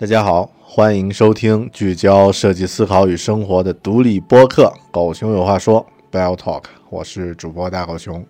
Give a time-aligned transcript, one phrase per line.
[0.00, 6.62] 大家好，欢迎收听聚焦设计思考与生活的独立播客《狗熊有话说》（Bell Talk）。
[6.88, 8.24] 我是主播大狗熊。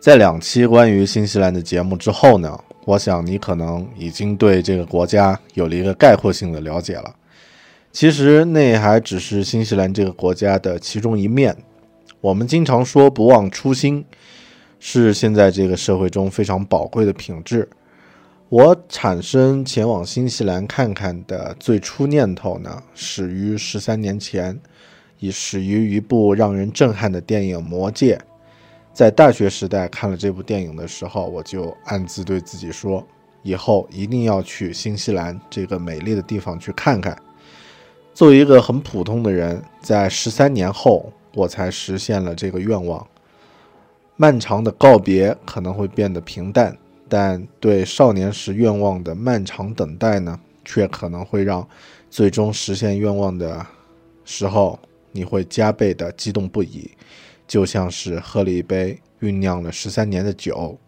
[0.00, 7.14] 在两期关于新西兰的节目之后呢，我想你可能已经对这个国家有了一个概括性的了解了。
[7.92, 11.54] 其实那还只是新西兰这个国家的其中一面。
[12.22, 14.02] 我们经常说不忘初心，
[14.80, 17.68] 是现在这个社会中非常宝贵的品质。
[18.52, 24.60] 我产生前往新西兰看看的最初念头呢，始于十三年前，
[25.20, 28.14] 已始于一部让人震撼的电影《魔戒》。
[28.92, 33.02] 在大学时代看了这部电影的时候，我就暗自对自己说，
[33.42, 37.16] 以后一定要去新西兰这个美丽的地方去看看。
[38.12, 43.06] 作为一个很普通的人，在十三年后，我才实现了这个愿望。
[44.16, 46.76] 漫长的告别可能会变得平淡。
[47.14, 51.68] 但对少年时愿望的漫长等待呢，却可能会让
[52.08, 53.66] 最终实现愿望的
[54.24, 54.78] 时候，
[55.10, 56.90] 你会加倍的激动不已，
[57.46, 60.78] 就像是喝了一杯酝酿了十三年的酒。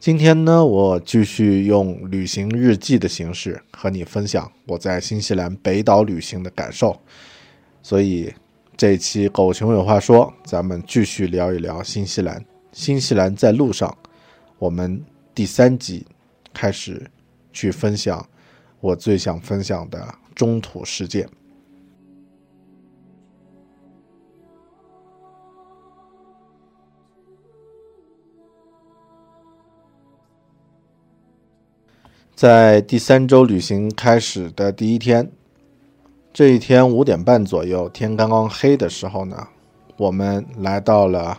[0.00, 7.00] 今天呢，我继续用旅行日记的形式和你分享我在新西兰北岛旅行的感受。
[7.84, 8.34] 所以
[8.76, 12.44] 这期狗熊有话说，咱们继续聊一聊新西兰。
[12.72, 13.96] 新西兰在路上。
[14.58, 15.04] 我们
[15.34, 16.06] 第三集
[16.52, 17.10] 开始
[17.52, 18.26] 去分享
[18.80, 21.28] 我最想分享的中土事件。
[32.34, 35.30] 在第三周旅行开始的第一天，
[36.32, 39.48] 这一天五点半左右，天刚刚黑的时候呢，
[39.96, 41.38] 我们来到了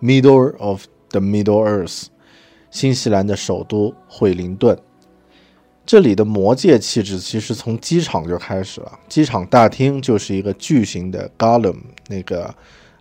[0.00, 0.86] Middle of。
[1.18, 2.08] The Middle Earth，
[2.70, 4.78] 新西兰的首都惠灵顿。
[5.86, 8.98] 这里的魔界气质其实从机场就开始了。
[9.08, 11.78] 机场大厅就是一个巨型的 Gollum，
[12.08, 12.54] 那个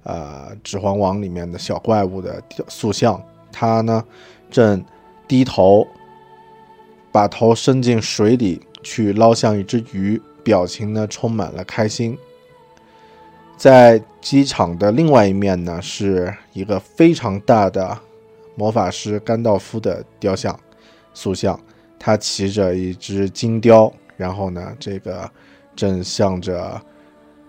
[0.04, 3.22] 呃《指环王》里面的小怪物的塑像。
[3.52, 4.02] 他呢
[4.50, 4.86] 正
[5.28, 5.86] 低头，
[7.12, 12.18] 把头伸进水里去捞向一只鱼，表情呢充满了开心。
[13.58, 17.98] 在机场的另外一面呢，是一个非常大的
[18.56, 20.58] 魔法师甘道夫的雕像
[21.14, 21.60] 塑像，
[22.00, 25.30] 他骑着一只金雕，然后呢，这个
[25.76, 26.82] 正向着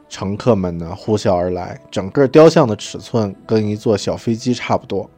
[0.08, 1.80] 乘客们呢呼啸而来。
[1.90, 5.08] 整个雕像的尺寸跟一座小飞机差不多，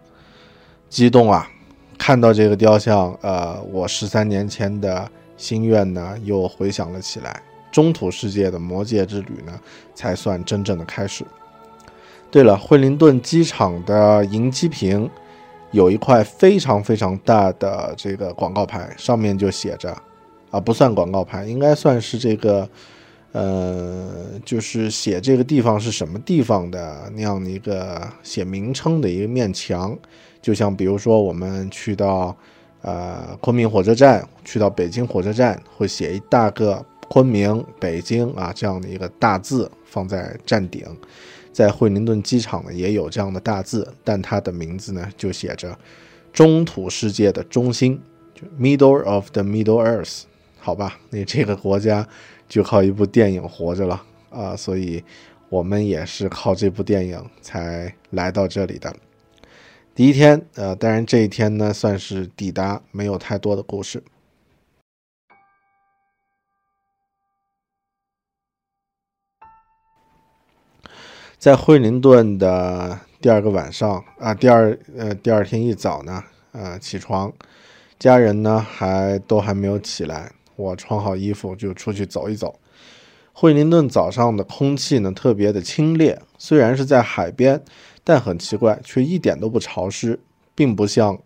[0.89, 1.49] 激动啊！
[1.99, 7.43] 看到这个雕像，呃，我十三年前的心愿呢又回想了起来。
[7.71, 9.61] 中土世界的魔界之旅呢，
[9.95, 11.25] 才算真正的开始。
[12.31, 15.11] 对了，惠灵顿机场的迎机坪
[15.71, 19.95] 有一块非常非常大的这个广告牌，上面就写着，
[20.51, 22.69] 啊，不算广告牌，应该算是这个，
[23.33, 24.11] 呃，
[24.45, 29.97] 就是写这个地方是什么地方的那样的一个写名称的一个面墙。
[30.41, 32.35] 就像比如说我们去到，
[32.81, 40.83] 呃，昆明火车站，去到北京火车站，会写一大个昆明、北京啊这样的一个大字放在站顶。
[41.59, 45.77] 在惠灵顿机场呢，也有这样的大字，但它的名字呢，就写着
[46.33, 48.01] “中土世界的中心”，
[48.33, 50.23] 就 “Middle of the Middle Earth”。
[50.61, 52.07] 好吧，那这个国家
[52.49, 54.01] 就靠一部电影活着了
[54.31, 55.03] 啊，所以
[55.49, 58.95] 我们也是靠这部电影才来到这里的。
[59.97, 64.01] 第一天，呃，当然这一天呢，算是抵达，没有太多的故事。
[71.39, 77.33] 在惠灵顿的第二个晚上啊，第二呃第二天一早呢，呃起床，
[77.97, 82.59] 家人呢还都还没有起来，我穿好衣服就出去走一走。
[83.33, 87.63] 惠灵顿早上的空气呢特别的清冽，虽然是在海边，
[88.03, 90.19] 但很奇怪，却一点都不潮湿，
[90.57, 91.17] 并不像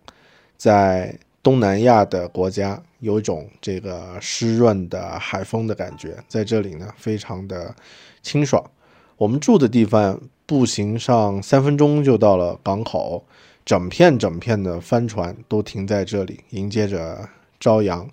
[0.58, 7.75] 在东南亚的国家有一种这个湿润的海风的感觉，在这里呢非常的
[8.20, 8.62] 清爽。
[9.17, 13.25] 我们住的地方步行上三分钟就到了港口，
[13.64, 17.29] 整片整片的帆船都停在这里迎接着
[17.61, 18.09] 朝阳。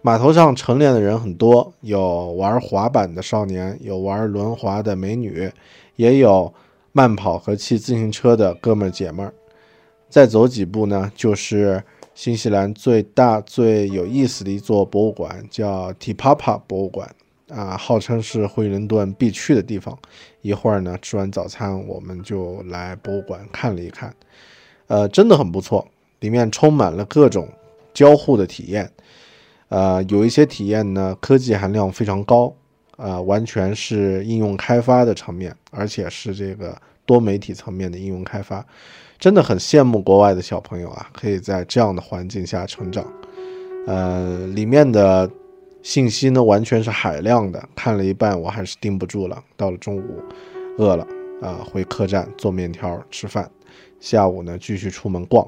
[0.00, 5.50] 码头上晨练的人很多，有玩滑板的少年，有玩轮滑的美女，
[5.96, 6.52] 也有
[6.92, 9.32] 慢跑和骑自行车的哥们儿姐们儿。
[10.08, 11.82] 再走几步呢，就是
[12.14, 17.08] 新西兰最大最有意思的一座博物馆，叫 Te Papa 博物馆。
[17.54, 19.96] 啊，号称是惠灵顿必去的地方。
[20.40, 24.14] 一会儿呢，吃完早餐，我们就来博物馆看了一看。
[24.86, 25.86] 呃，真的很不错，
[26.20, 27.46] 里面充满了各种
[27.92, 28.90] 交互的体验。
[29.68, 32.52] 呃，有一些体验呢，科技含量非常高，
[32.96, 38.64] 啊，完全是应用开发的层面，而且是这个多媒体层面的应用开发。
[39.18, 43.06] 真的很羡慕国外的小朋友啊，可以在这样的环境下成长。
[43.86, 45.30] 呃，里面的。
[45.82, 49.42] 信息呢完全是海量的，看了一半我还是盯不住了。
[49.56, 50.22] 到了中午，
[50.78, 51.06] 饿了
[51.42, 53.50] 啊，回客栈做面条吃饭。
[53.98, 55.46] 下午呢继续出门逛。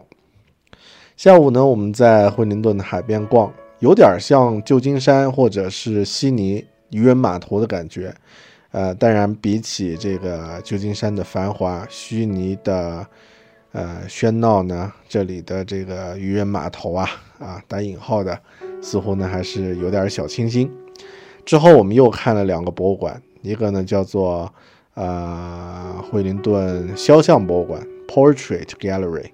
[1.16, 8.12] 下午呢我们在惠灵顿的海边逛，有点像旧金山或者是悉尼渔人码头的感觉。
[8.72, 13.06] 呃，当然比起这个旧金山的繁华，悉尼的
[13.70, 17.08] 呃喧闹呢，这里的这个渔人码头啊
[17.38, 18.36] 啊打引号的。
[18.84, 20.70] 似乎呢还是有点小清新。
[21.46, 24.52] 之后我们又看了两个博物馆，一个呢叫做
[24.92, 29.31] 呃惠灵顿肖像博物馆 （Portrait Gallery），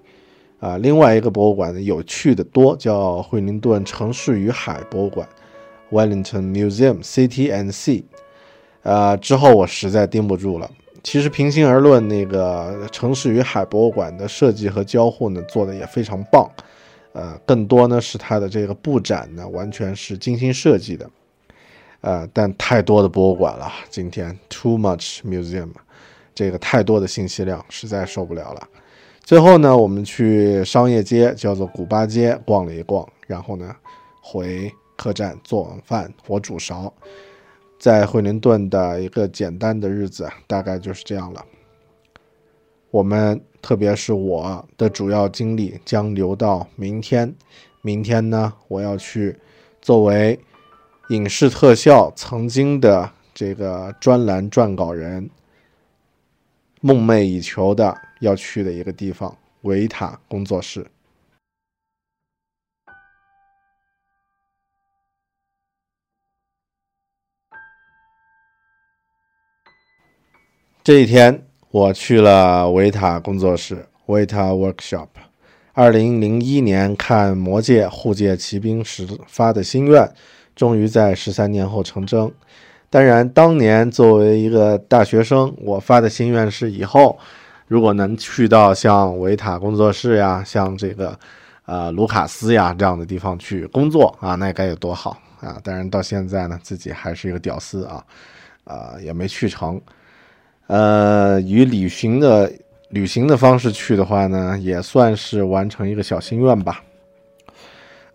[0.61, 5.27] 啊，另外一个博物馆呢有趣的多，叫惠灵顿城市与海博物馆
[5.91, 8.03] （Wellington Museum City and Sea）。
[8.83, 10.71] 呃，之后我实在盯不住了。
[11.03, 16.49] 其实平心而论，那个城市与海博物馆的设计和交互呢做的也非常棒。
[17.13, 21.09] 呃，更多呢是它的这个布展呢，完全是精心设计的，
[22.01, 25.69] 呃，但太多的博物馆了，今天 too much museum，
[26.33, 28.67] 这个太多的信息量，实在受不了了。
[29.23, 33.75] 最后呢，我们去商业街，叫做古巴街逛了一逛，然后呢，
[34.21, 36.93] 回客栈做晚饭，我煮勺。
[37.79, 41.45] 在惠灵顿的一个简单的日子，大概就是这样了。
[42.91, 43.43] 我们。
[43.63, 47.31] 特别是我的主要精力将留到明天。
[47.83, 49.37] 明天呢，我要去
[49.79, 50.39] 作为
[51.09, 55.29] 影视特效曾经的这个专栏撰稿人，
[56.81, 60.87] 梦寐以求的要去的一个地方——维塔工作室。
[70.83, 71.50] 这一天。
[71.71, 75.07] 我去了维塔工作室，维塔 Workshop。
[75.71, 80.11] 二零零一年看《魔戒：护戒骑兵》时发的心愿，
[80.53, 82.29] 终于在十三年后成真。
[82.89, 87.17] 当然，当年作为一个大学生，我发的心愿是以后
[87.69, 91.17] 如果能去到像维塔工作室呀、像这个
[91.65, 98.03] 呃卢卡斯呀这样的地方去工作啊，那该有多好啊，当然到现在呢，自己还是一个屌丝啊，
[98.65, 99.81] 啊，也没去成。
[100.67, 102.51] 呃，以旅行的
[102.89, 106.83] 旅行的方式去的话呢，也算是完成一个小心愿吧。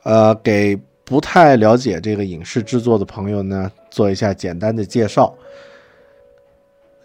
[0.03, 5.35] 呃，给不太了解这个影视制作的朋友呢，做一下简单的介绍。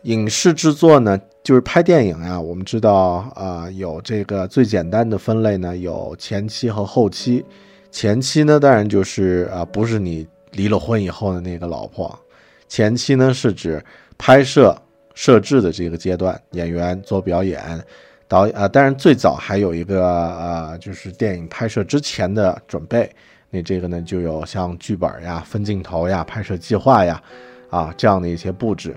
[0.03, 2.39] 影视制作呢，就是拍电影啊。
[2.39, 7.45] 我们知道啊，有这个最简单的分类呢，有前期和后期。
[7.91, 12.17] 前期呢，当然就是啊，不是你离了婚以后的那个老婆。
[12.67, 13.83] 前期呢，是指
[14.17, 14.75] 拍摄、
[15.13, 17.61] 设置的这个阶段，演员做表演，
[18.27, 23.09] 导啊，当然最早还有一个啊，就是电影拍摄之前的准备。
[23.49, 27.21] 那这个呢，就有像剧本呀、分镜头呀、拍摄计划呀，
[27.69, 28.95] 啊这样的一些布置。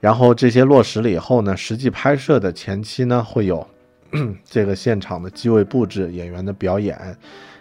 [0.00, 3.64] 然后这些落实了以后呢，实际拍摄的前期呢，会有
[4.44, 7.16] 这个现场的机位布置、演员的表演，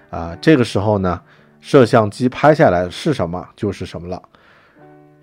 [0.10, 1.22] 啊，这个时候呢，
[1.60, 4.20] 摄像机拍下来是什么就是什么了。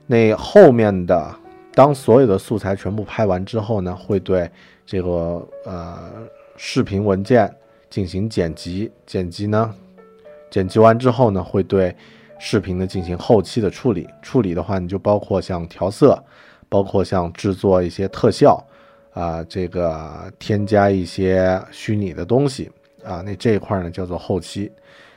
[0.06, 1.34] 那后面的，
[1.78, 4.50] 当所有的素材全部拍完之后呢，会对
[4.84, 5.96] 这个呃
[6.56, 7.48] 视频文件
[7.88, 9.72] 进行剪辑，剪辑呢，
[10.50, 11.94] 剪辑完之后呢，会对
[12.40, 16.20] 视频呢进行后期的处理，处理的话，你就包括像调色。
[16.70, 18.62] 包括像制作一些特效，
[19.14, 22.70] 啊，这个添加一些虚拟的东西，
[23.02, 24.70] 啊，那这一块呢叫做后期。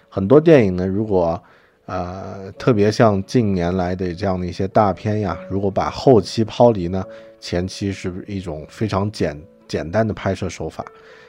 [0.07, 1.43] 很多电影呢，如果
[1.91, 7.03] 呃特别像近年来的这样的一些大片呀，如果把后期抛离呢，
[7.37, 10.85] 前期是一种非常简简单的拍摄手法。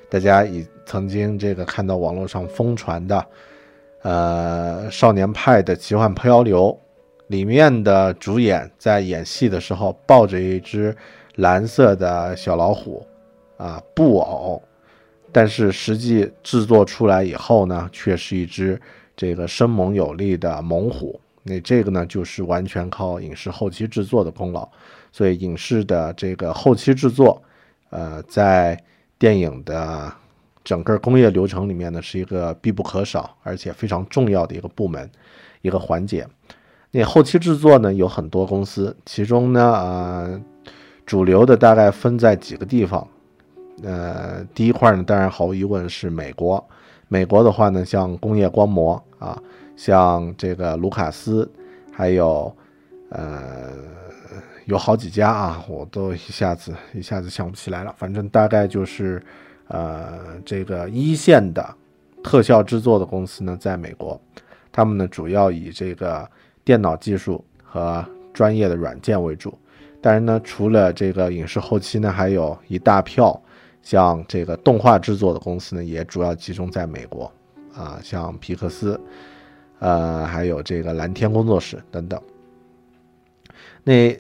[0.09, 3.27] 大家已曾经这个看到网络上疯传的，
[4.03, 6.79] 呃，少年派的奇幻漂流。
[7.29, 10.95] 里面的主演在演戏的时候抱着一只
[11.37, 13.05] 蓝色的小老虎，
[13.57, 14.63] 啊，布偶，
[15.33, 18.79] 但是实际制作出来以后呢，却是一只
[19.23, 21.21] 这个生猛有力的猛虎。
[21.45, 24.69] 那这个呢，就是完全靠影视后期制作的功劳。
[25.13, 27.41] 所以影视的这个后期制作，
[27.91, 28.77] 呃，在
[29.21, 30.13] 电影的
[30.65, 35.09] 整个工业流程里面呢，是一个必不可少而且非常重要的一个部门，
[35.61, 36.27] 一个环节。
[36.91, 40.43] 那后期制作呢，有很多公司，其中呢，呃，
[41.07, 43.07] 主流的大概分在几个地方。
[43.85, 46.69] 呃，第一块呢，当然毫无疑问是美国。
[47.13, 49.39] 美国的话呢，像工业光魔啊，
[49.77, 51.47] 像这个卢卡斯，
[51.93, 52.51] 还有
[53.11, 53.69] 呃，
[54.65, 57.95] 有好几家啊，我都一下子一下子想不起来了。
[57.99, 59.23] 反正大概就是
[59.69, 61.63] 呃，这个一线的
[62.25, 64.19] 特效制作的公司呢，在美国，
[64.73, 66.27] 他们呢主要以这个。
[66.65, 69.53] 电脑技术和专业的软件为主，
[70.01, 73.43] 当然呢，除了这个影视后期呢，还有一大票
[73.83, 77.31] 像这个动画制作的公司呢，也主要集中在美国
[77.75, 78.99] 啊，像皮克斯，
[79.79, 82.21] 呃，还有这个蓝天工作室等等。
[83.85, 84.19] 那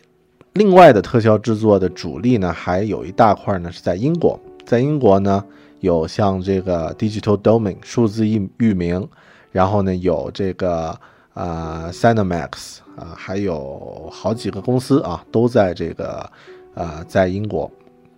[0.53, 5.45] 另外的特效制作的主力呢，还有一大块呢是在英国，在英国呢
[5.81, 9.09] 有像这个 Digital Domain 数字域域名，
[9.51, 10.99] 然后呢有这个。
[11.35, 16.31] 啊，Cinemax 啊，还有好几个公司啊，都在这个，
[16.75, 17.71] 呃，在英国，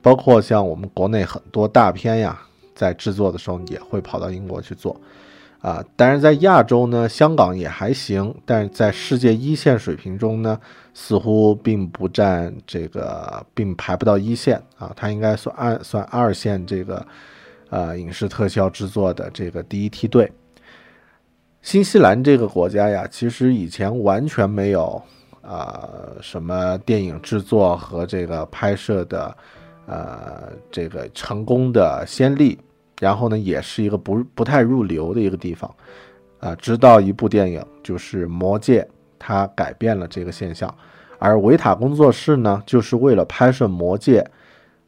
[0.04, 2.38] 包括像我们国内很多大片呀，
[2.74, 4.94] 在制作的时候也会跑到英国去做，
[5.62, 10.60] 啊，当然在亚洲呢，香港也还行，但是在世界一线水平中呢，
[10.92, 17.06] 似乎并不占这个，并排不到一线啊，它应该算二算二线这个，
[17.70, 20.30] 呃，影视特效制作的这个第一梯队。
[21.62, 25.02] 新西兰这个国家呀，其实以前完全没有
[25.40, 25.88] 啊
[26.20, 29.34] 什么电影制作和这个拍摄的，
[29.86, 32.58] 呃，这个成功的先例。
[33.00, 35.74] 然后呢，也是一个不不太入流的一个地方，
[36.38, 38.82] 啊，直到一部电影就是《魔戒》，
[39.18, 40.72] 它改变了这个现象。
[41.18, 44.20] 而维塔工作室呢，就是为了拍摄《魔戒》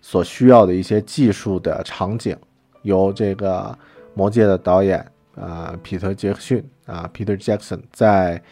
[0.00, 2.36] 所需要的一些技术的场景，
[2.82, 3.62] 由这个
[4.14, 5.04] 《魔戒》的导演。
[5.34, 8.42] 啊，皮特·杰克逊啊，Peter Jackson 在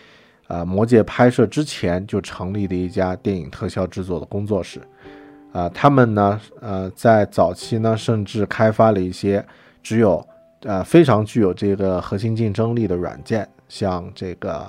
[0.49, 4.83] 呃《魔戒》拍摄之前就成立的一家电影特效制作的工作室。
[5.55, 9.43] 啊，他们呢，呃，在早期呢，甚至开发了一些
[9.85, 10.27] 只有
[10.65, 14.67] 呃非常具有这个核心竞争力的软件，像这个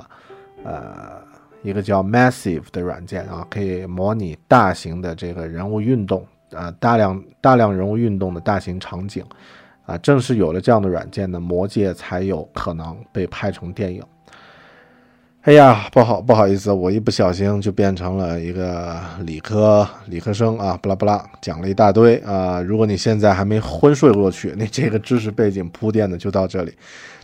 [0.63, 1.20] 呃
[1.63, 9.25] 一个叫 Massive 的软件啊，可以模拟大型的这个人物运动啊，大量大量人物运动的大型场景。
[9.88, 14.01] 啊，正是有了这样的软件呢，《魔戒》才有可能被拍成电影。
[15.45, 22.59] 哎呀，不好不好意思，我一不小心就变成了一个理科理科生啊，不拉不拉讲了一大堆啊。
[22.59, 26.73] 如果你现在还没昏睡过去， 那这个知识背景铺垫的就到这里。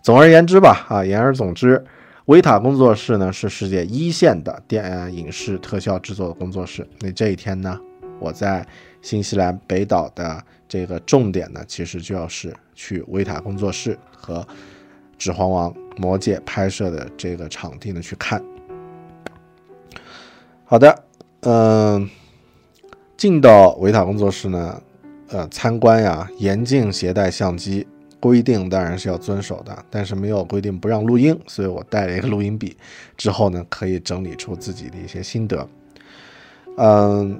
[0.03, 1.83] 总而言之吧，啊，言而总之，
[2.25, 6.87] 维塔工作室呢是世界一线的电影视特效制作的工作室。
[6.99, 7.75] 那这一天呢，
[8.19, 8.63] 我在
[9.01, 14.41] 新西兰北岛的这个重点呢，其实就要是去维塔工作室和
[15.17, 18.43] 《指环王》《魔戒》拍摄的这个场地呢去看。
[20.65, 21.03] 好的，
[21.41, 22.09] 嗯，
[23.15, 24.81] 进到维塔工作室呢，
[25.29, 27.85] 呃，参观呀，严禁携带相机。
[28.19, 32.77] 规定当然是要遵守的，但是没有规定不让录音，所以我带了一个录音笔，
[33.17, 35.67] 之后呢可以整理出自己的一些心得。
[36.77, 37.39] 嗯，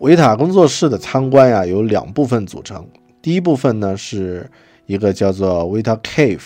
[0.00, 2.86] 维塔工作室的参观呀有两部分组成，
[3.22, 4.46] 第一部分呢是
[4.84, 6.44] 一个叫做维塔 Cave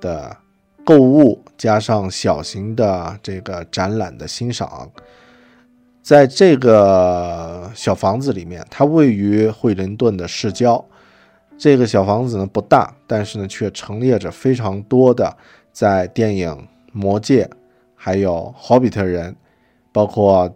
[0.00, 0.36] 的
[0.86, 4.88] 购物加上小型的这个展览的欣赏，
[6.00, 10.82] 在这个小房子里面，它位于惠灵顿的市郊。
[11.58, 15.36] 这个小房子呢不大，但是呢却陈列着非常多的
[15.72, 16.50] 在电影
[16.92, 17.44] 《魔戒》、
[17.96, 19.32] 还有《霍比特人》、
[19.90, 20.48] 包括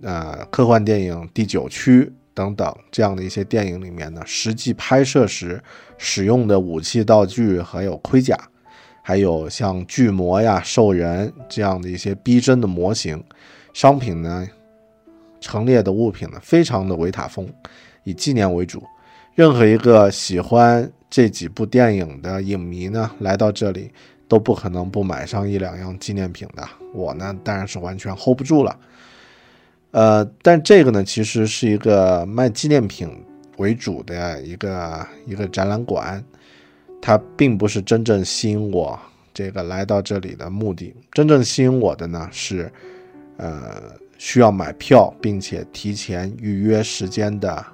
[0.00, 5.62] 呃科幻电影《第九区》等等这样的一些电影里面呢，实际拍摄时
[5.98, 8.34] 使用的武器道具，还有盔甲，
[9.06, 13.22] 还有像巨魔呀、兽人这样的一些逼真的模型。
[13.74, 14.48] 商品呢，
[15.42, 17.46] 陈列的物品呢，非常的维塔风，
[18.04, 18.82] 以纪念为主。
[19.34, 23.92] 任何一个喜欢这几部电影的影迷呢，来到这里
[24.26, 26.66] 都不可能不买上一两样纪念品的。
[26.94, 28.74] 我呢，当然是完全 hold 不住了。
[29.90, 33.06] 呃，但这个呢，其实是一个卖纪念品
[33.58, 36.24] 为主的一个一个展览馆，
[37.06, 38.98] 它并不是真正吸引我
[39.34, 40.94] 这个来到这里的目的。
[41.12, 42.72] 真正吸引我的呢，是
[43.36, 47.66] 呃需要买票并且提前预约时间的。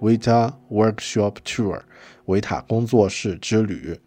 [0.00, 1.80] 维塔 Workshop Tour，
[2.26, 3.98] 维塔工作室之旅，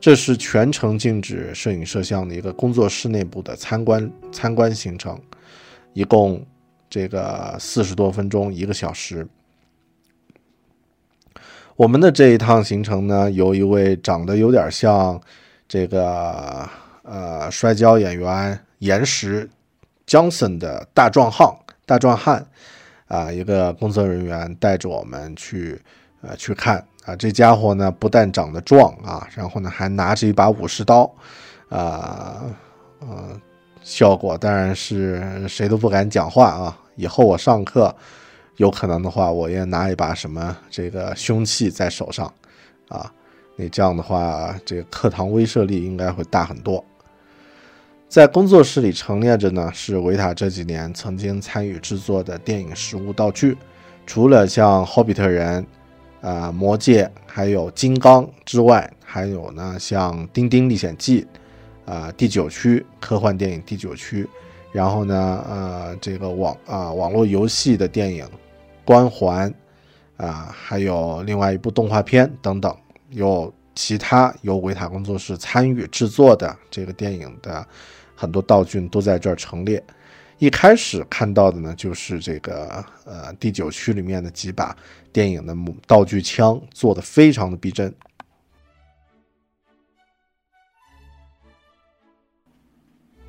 [0.00, 5.16] 这是全程禁止摄影摄像的一个工作室内部的参观参观行程，
[5.92, 6.44] 一共
[6.90, 9.24] 这个四十多分钟，一个小时。
[11.78, 15.20] 我们的这一趟行程呢，由一位长得有点像
[15.68, 16.68] 这个
[17.04, 19.48] 呃摔跤演员岩石
[20.04, 21.48] Johnson 的大壮汉
[21.86, 22.44] 大壮汉。
[23.06, 25.80] 啊，一个工作人员带着我们去，
[26.20, 31.10] 呃，去看啊，这家伙呢不但长得壮啊，然后呢还拿着一把武士刀，
[31.68, 32.42] 啊，
[32.98, 33.40] 呃，
[33.82, 36.76] 效果当然是谁都不敢讲话啊。
[36.96, 37.94] 以后我上课，
[38.58, 42.32] 有可能的话，我也拿一把什么这个凶器在手上，
[42.88, 43.10] 啊，
[43.56, 46.84] 那这样的话，这个课堂威慑力应该会大很多。
[48.08, 53.56] 在工作室里陈列着呢，是维塔这几年曾经参与制作的电影实物道具。
[54.06, 55.62] 除了像《霍比特人》、
[56.26, 61.26] 啊《魔戒》还有《金刚》之外，还有呢像《丁丁历险记》、
[61.92, 64.24] 啊《第九区》科幻电影《第九区》，
[64.72, 68.24] 然后呢，呃，这个网啊网络游戏的电影
[68.88, 69.52] 《光环》，
[70.24, 72.74] 啊，还有另外一部动画片等等，
[73.10, 77.66] 有其他由维塔工作室参与制作的这个电影的。
[78.20, 79.80] 很多道具都在这儿陈列。
[80.38, 84.74] 一开始看到的呢，就是这个呃第九区里面的几把
[85.12, 85.54] 电影的
[85.86, 87.94] 道具枪，做的非常的逼真。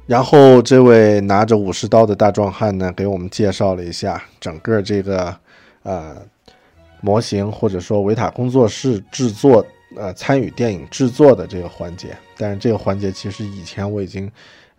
[0.07, 5.39] 然后这位拿着武士刀的大壮汉呢，给我们介绍了一下整个这个
[5.89, 6.21] 呃
[7.01, 12.15] 模型，或者说维塔工作室制作呃参与电影制作的这个环节。
[12.37, 14.31] 但是这个环节其实以前我已经。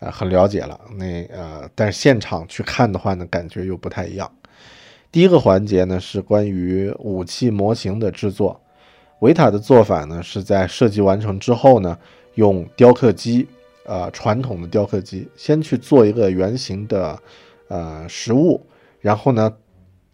[0.03, 0.81] 呃，很了解了。
[0.97, 4.27] 那呃，但是现场去看的话呢，感觉又不太一样。
[5.13, 8.59] 第一个环节呢是关于武器模型的制作。
[9.19, 11.99] 维塔的做法呢是在设计完成之后呢，
[12.37, 13.47] 用雕刻机，
[13.85, 17.23] 呃，传统的雕刻机，先去做一个圆形的
[17.69, 18.59] 呃实物，
[19.03, 19.55] 然后呢，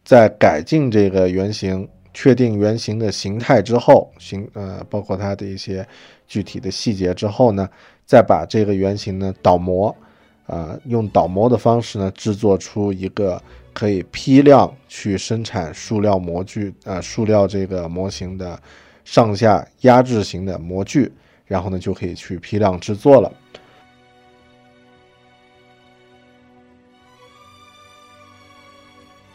[0.07, 5.87] 在改进这个原型，确定原型的形态之后，形呃，包括它的一些
[6.27, 7.69] 具体的细节之后呢。
[8.07, 9.93] 再把这个原型呢倒模，
[10.47, 13.43] 啊，用倒模的方式呢制作出一个
[13.73, 18.57] 可以批量去生产塑料模具，呃，塑料这个模型的
[19.05, 21.11] 上下压制型的模具，
[21.47, 23.33] 然后呢就可以去批量制作了。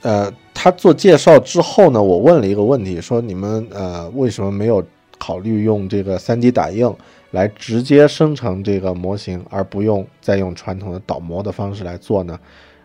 [0.03, 0.31] 呃，
[0.63, 4.85] 他做介绍之后呢，我问了一个问题，说你们呃为什么没有
[5.17, 6.87] 考虑用这个 3D 打印？
[7.31, 12.39] 来直接生成这个模型，而不用再用传统的倒模的方式来做呢？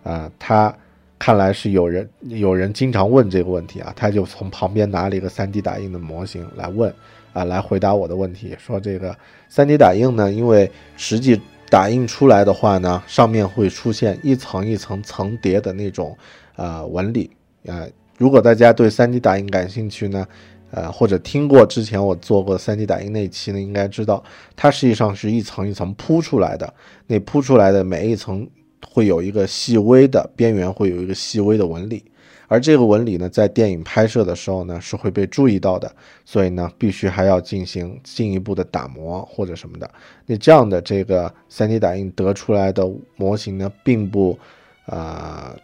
[0.04, 0.74] 啊，他
[1.18, 6.90] 看来是有人有人经常问这个问题啊，他就从旁边拿了一个 3D 打印的模型来问
[7.34, 9.14] 啊，来回答我的问题，说这个
[9.52, 16.16] 3D 打印呢，因为实际打印出来的话呢，上面会出现一层一层层叠的那种
[16.54, 17.28] 呃纹理
[17.66, 17.88] 呃。
[18.18, 20.26] 如果大家对 3D 打印感兴趣呢，
[20.70, 24.24] 呃，或者听过之前我做过 3D 打印那期呢，应该知道
[24.56, 26.72] 它实际上是一层一层铺出来的。
[27.06, 28.48] 那铺出来的每一层
[28.88, 32.02] 会有一个细微的边缘，会有一个细微的纹理。
[32.48, 39.90] 而这个纹理呢，在电影拍摄的时候呢，是会被注意到的，所以呢，必须还要进行进一步的打磨或者什么的。
[40.24, 44.38] 那这样的这个 3D 打印得出来的模型呢，并不，
[44.86, 45.54] 呃，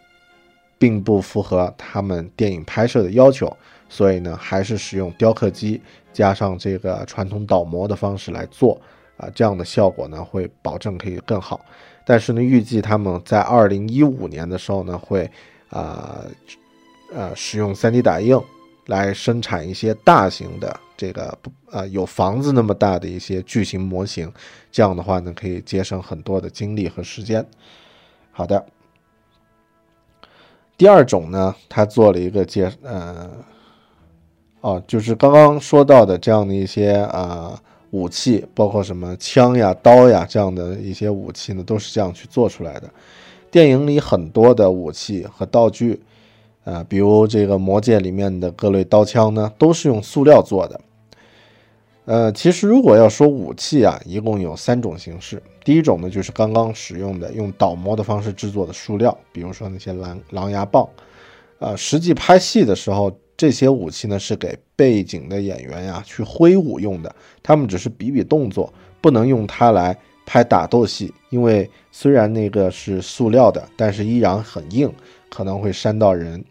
[0.83, 3.55] 并不符合他们电影拍摄的要求，
[3.87, 8.77] 所以呢，还是使用雕刻机加上这个传统倒模的方式来做，
[9.15, 11.63] 啊，这样的效果呢，会保证可以更好。
[12.05, 15.31] 但是呢，预计他们在2015年的时候呢，会，
[15.69, 16.25] 啊。
[17.15, 18.35] 呃，使用 3D 打印
[18.87, 21.37] 来生产一些大型的这个
[21.69, 24.33] 呃有房子那么大的一些巨型模型，
[24.71, 27.45] 这样的话呢，可以节省很多的精力和时间。
[28.31, 28.65] 好的，
[30.77, 33.29] 第二种呢，他做了一个介，呃，
[34.61, 37.59] 哦，就是刚刚说到的这样的一些啊
[37.91, 42.89] 武器，包括什么枪呀、刀呀这样的一些武器呢，都是这样去做出来的。
[43.51, 46.01] 电影里很多的武器和道具。
[46.65, 50.79] 啊，比如这个魔戒里面的各类刀枪呢，都是用塑料做的。
[52.05, 55.41] 呃，其实如果要说武器啊，一共有三种形式。
[55.63, 60.87] 第一种呢，就是刚刚使用的用倒模的方式制作的塑料，比如说那些狼狼牙棒。
[61.59, 74.91] 啊，实际拍戏的时候，这些武器呢是给背景的演员呀去挥舞用的，他们只是比比动作，不能用它来拍打斗戏，因为虽然那个是塑料的，但是依然很硬，
[75.29, 76.43] 可能会扇到人。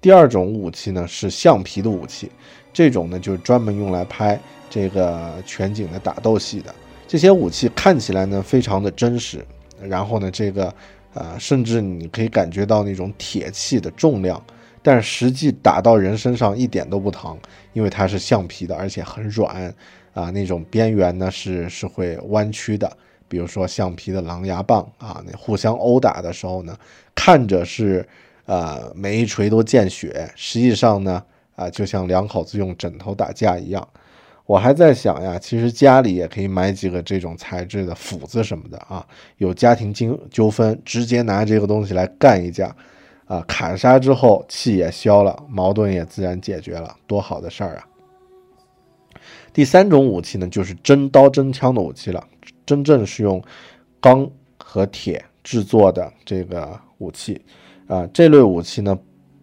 [0.00, 2.28] 第二种武器呢是橡皮的武器，
[2.72, 6.74] 这种呢就是专门用来拍这个全景的打斗戏的。
[7.08, 9.44] 这些武器看起来呢非常的真实，
[9.80, 10.74] 然后呢这个
[11.14, 14.42] 呃甚至你可以感觉到那种铁器的重量，
[14.82, 17.38] 但是实际打到人身上一点都不疼，
[17.72, 19.72] 因为它是橡皮的，而且很软
[20.14, 22.90] 啊，那种边缘呢是是会弯曲的。
[23.28, 26.76] 比如说橡皮的狼牙棒啊，那互相殴打的时候呢，
[27.14, 28.06] 看着是。
[28.46, 31.20] 呃，每一锤都见血，实际上呢，
[31.56, 33.88] 啊，就像两口子用枕头打架一样。
[34.46, 39.04] 我还在想呀，其实家里也可以买几个这种材质的斧子什么的啊，
[39.38, 42.74] 有家庭纠纠纷，直接拿这个东西来干一架，
[43.26, 47.84] 啊，砍杀之后气也消了，矛盾也自然解决了，多好的事儿啊！
[49.52, 52.24] 第三种武器呢，就是真刀真枪的武器了，
[52.64, 53.42] 真正是用
[54.00, 57.40] 钢和铁制作的这个武器。
[57.88, 58.96] 啊，这类武器呢，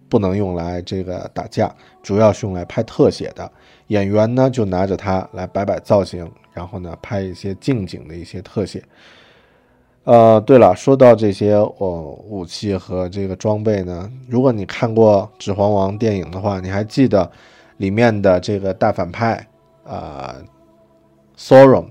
[0.08, 3.52] 不能用来这个打架，主要是用来拍特写的。
[3.94, 8.84] 演员呢，就拿着它来摆摆造型，然后呢，拍一些近景的一些特写。
[10.06, 17.32] 呃，对了，说到这些哦，武器和这个装备呢，如果你看过《指环王》电影的话，你还记得
[17.78, 19.48] 里面的这个大反派
[19.86, 20.36] 啊
[21.38, 21.86] ，Sauron，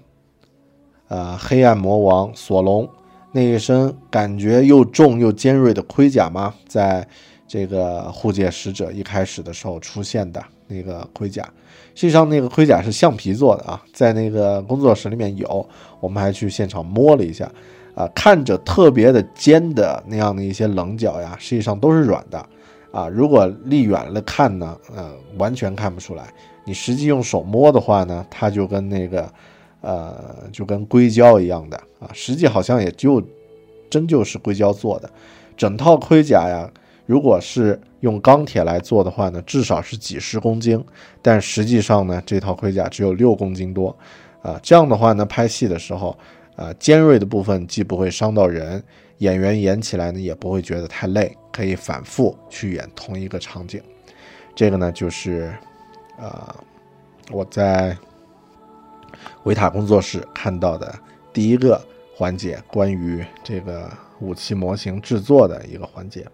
[1.09, 2.89] 呃，黑暗魔王索隆。
[3.35, 6.53] 那一身感觉又重又尖锐的盔甲吗？
[6.69, 7.07] 在
[7.49, 11.49] 这个护戒使者一开始的时候出现的那个盔甲，
[11.95, 15.67] 实际上那个盔甲是橡皮做的啊，在那个工作室里面有，
[16.01, 17.51] 我们还去现场摸了一下，
[17.95, 22.47] 啊，看着特别的尖的那样的一些棱角呀，实际上都是软的，
[22.91, 26.33] 啊，如果离远了看呢，呃，完全看不出来，
[26.65, 29.29] 你实际用手摸的话呢，它就跟那个。
[29.85, 33.21] 呃，就跟硅胶一样的啊，实际好像也就
[33.91, 35.11] 真就是硅胶做的。
[35.57, 36.71] 整套盔甲呀，
[37.13, 40.83] 如果是用钢铁来做的话呢，至少是几十公斤，
[41.21, 43.95] 但实际上呢，这套盔甲只有六公斤多。
[44.41, 46.17] 啊，这样的话呢，拍戏的时候，
[46.57, 48.83] 啊，尖锐的部分既不会伤到人，
[49.19, 53.79] 演员演起来呢也不会觉得太累，可以反复去演同一个场景。
[54.55, 55.53] 这个呢，就是
[56.19, 56.57] 啊，
[57.31, 57.95] 我在。
[59.45, 60.99] 维塔工作室看到的
[61.33, 61.79] 第一个
[62.17, 66.27] 环节，关于这个武器模型制作的一个环节。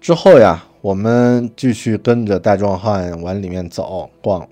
[0.00, 4.48] 之后呀，我们继续跟着大壮汉往里面走逛，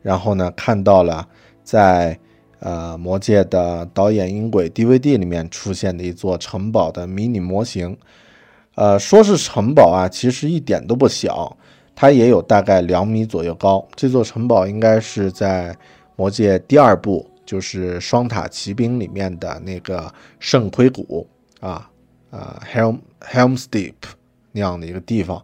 [0.00, 1.26] 然后呢，看到了
[1.64, 2.16] 在
[2.60, 7.96] 呃《魔戒》的导演音轨 DVD 里面出现的一座城堡的迷你模型。
[8.76, 11.56] 呃，说是城堡啊，其实一点都不小，
[11.96, 13.86] 它也有大概两米左右高。
[13.96, 15.72] 这座城堡应该是在
[16.14, 21.26] 《魔戒》第二部，就是《双塔奇兵》里面的那个圣盔谷
[21.60, 21.90] 啊，
[22.30, 23.94] 啊，Helm Helm's Deep
[24.52, 25.42] 那样的一个地方。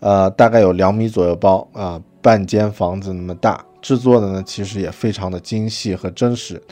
[0.00, 6.62] 呃，大概有两米左右高啊，半间房子那么大，制作的呢其实也非常的精细和真实，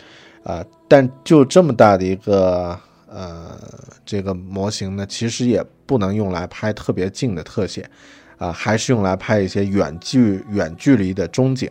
[0.44, 3.58] 啊，但就这么大的一个呃
[4.04, 7.90] 这个模型呢，其实也不能用来拍特别近的特写，
[8.38, 11.68] 啊，还是用来拍一些远距远距离的中景，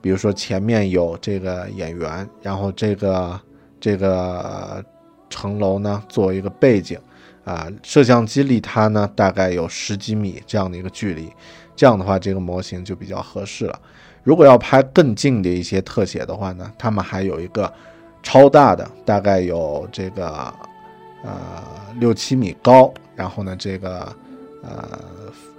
[0.00, 3.38] 比如说前面有这个演员，然后这个
[3.78, 4.82] 这个
[5.28, 6.98] 城楼呢作为一个背景。
[7.46, 11.32] 啊，摄像机离它呢大概有十几米这样的一个距离，
[11.76, 13.80] 这样的话这个模型就比较合适了。
[14.24, 17.72] 如果要拍更近的一些特写的话呢，他们还有一个
[18.20, 20.52] 超大的，大概有这个
[21.22, 21.32] 呃
[22.00, 24.12] 六七米高，然后呢这个
[24.64, 24.98] 呃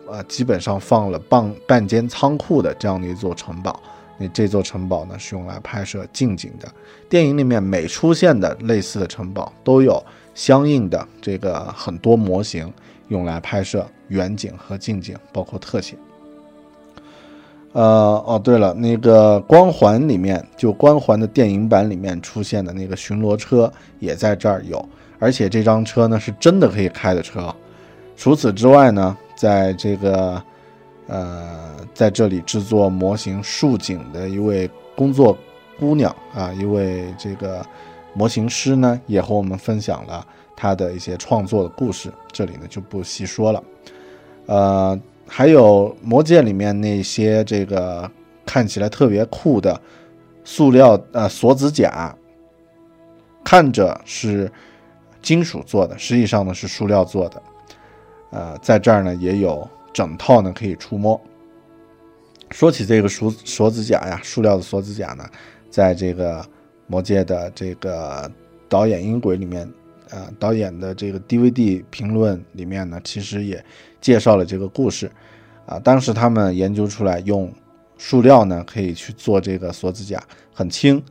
[0.08, 3.82] 呃基本上放了半半间仓库的这样的一座城堡。
[4.18, 6.68] 那这座城堡呢是用来拍摄近景的。
[7.10, 10.04] 电影里面每出现的类似的城堡都有。
[10.34, 12.72] 相应的这个很多模型
[13.08, 15.98] 用来拍摄远景和近景，包括特写。
[17.74, 27.52] 呃，哦，对了，那个光环里面，就光环的电影版里面出现的那个巡逻车也在这儿有，而且这张车呢是真的可以开的车。
[28.16, 30.40] 除此之外呢，在这个
[31.08, 35.38] 呃，在这里制作模型竖景的一位工作
[35.80, 37.66] 姑娘啊，一位这个。
[38.14, 43.64] 模型师呢也和我们分享了他的一些创作的故事，这里呢就不细说了。
[44.48, 48.10] 呃，还有魔戒里面那些这个
[48.44, 49.80] 看起来特别酷的
[50.44, 52.16] 塑料呃锁子甲，
[53.44, 54.52] 看着是
[55.22, 57.44] 金属做的，实际上呢是塑料做的。
[58.32, 61.20] 呃，在这儿呢也有整套呢可以触摸。
[62.52, 65.24] 说起这个锁锁子甲呀，塑料的锁子甲呢，
[65.70, 66.46] 在这个。
[66.90, 68.32] 魔戒的这个
[68.70, 69.70] 导演音轨里面，
[70.10, 73.62] 呃，导演的这个 DVD 评论里面呢，其实也
[74.00, 75.12] 介绍了这个故事，
[75.66, 77.52] 啊，当时他们研究出来用
[77.98, 81.04] 塑料呢可以去做这个锁子甲，很轻，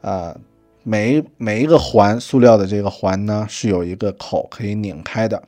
[0.00, 0.36] 啊，
[0.82, 5.40] 每每一个环塑料的这个环呢是有一个口可以拧开的，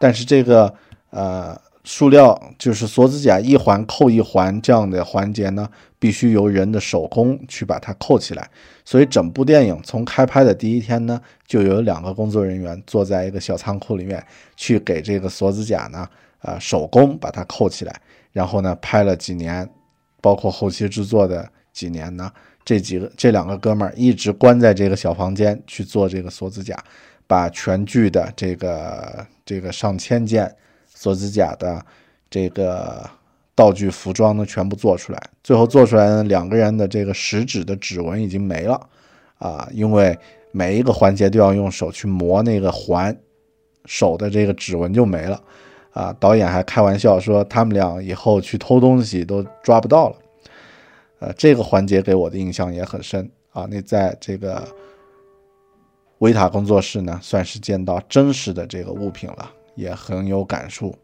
[0.00, 0.74] 但是这个
[1.10, 1.56] 呃。
[1.82, 5.66] 塑料就是锁子甲一环扣一环这样的环节呢，
[5.98, 8.50] 必须由人的手工去把它扣起来。
[8.84, 14.22] 所以整部电影从开拍的第一天呢，就有两个工作人员坐在一个小仓库里面，
[14.56, 16.06] 去给这个锁子甲呢，
[16.42, 18.00] 呃，手工把它扣起来。
[18.32, 19.68] 然后呢，拍了几年，
[20.20, 22.30] 包括后期制作的几年呢，
[22.62, 26.76] 这几个这两个哥们儿一直关在这个小房间去做这个锁子甲，
[27.26, 30.54] 把全剧的这个这个上千件。
[31.00, 31.82] 锁子甲的
[32.28, 33.08] 这个
[33.54, 38.78] 道具服装呢，全部做出来，最后做出来呢，两个人的这个食指的指纹已经没了
[39.38, 40.18] 啊，因为
[40.52, 43.18] 每一个环节都要用手去磨那个环，
[43.86, 45.42] 手的这个指纹就没了
[45.94, 46.14] 啊。
[46.20, 50.16] 导演还开玩笑说，他们俩以后去偷东西都抓不到了。
[51.20, 53.66] 呃，这个环节给我的印象也很深啊。
[53.70, 54.62] 那在这个
[56.18, 59.50] 维塔工作室呢，算是见到真实的这个物品了。
[59.80, 60.94] 也很有感触。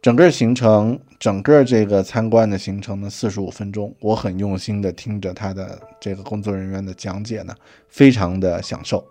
[0.00, 7.52] 整个行程，整个这个参观的行程呢，四十五分钟，我很用心的听着他的这个工作人员的讲解呢，
[7.88, 9.04] 非常的享受。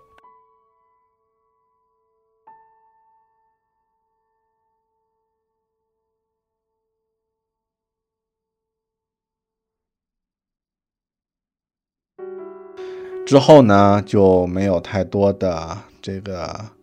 [13.26, 16.75] 之后呢，就没有太多的这个。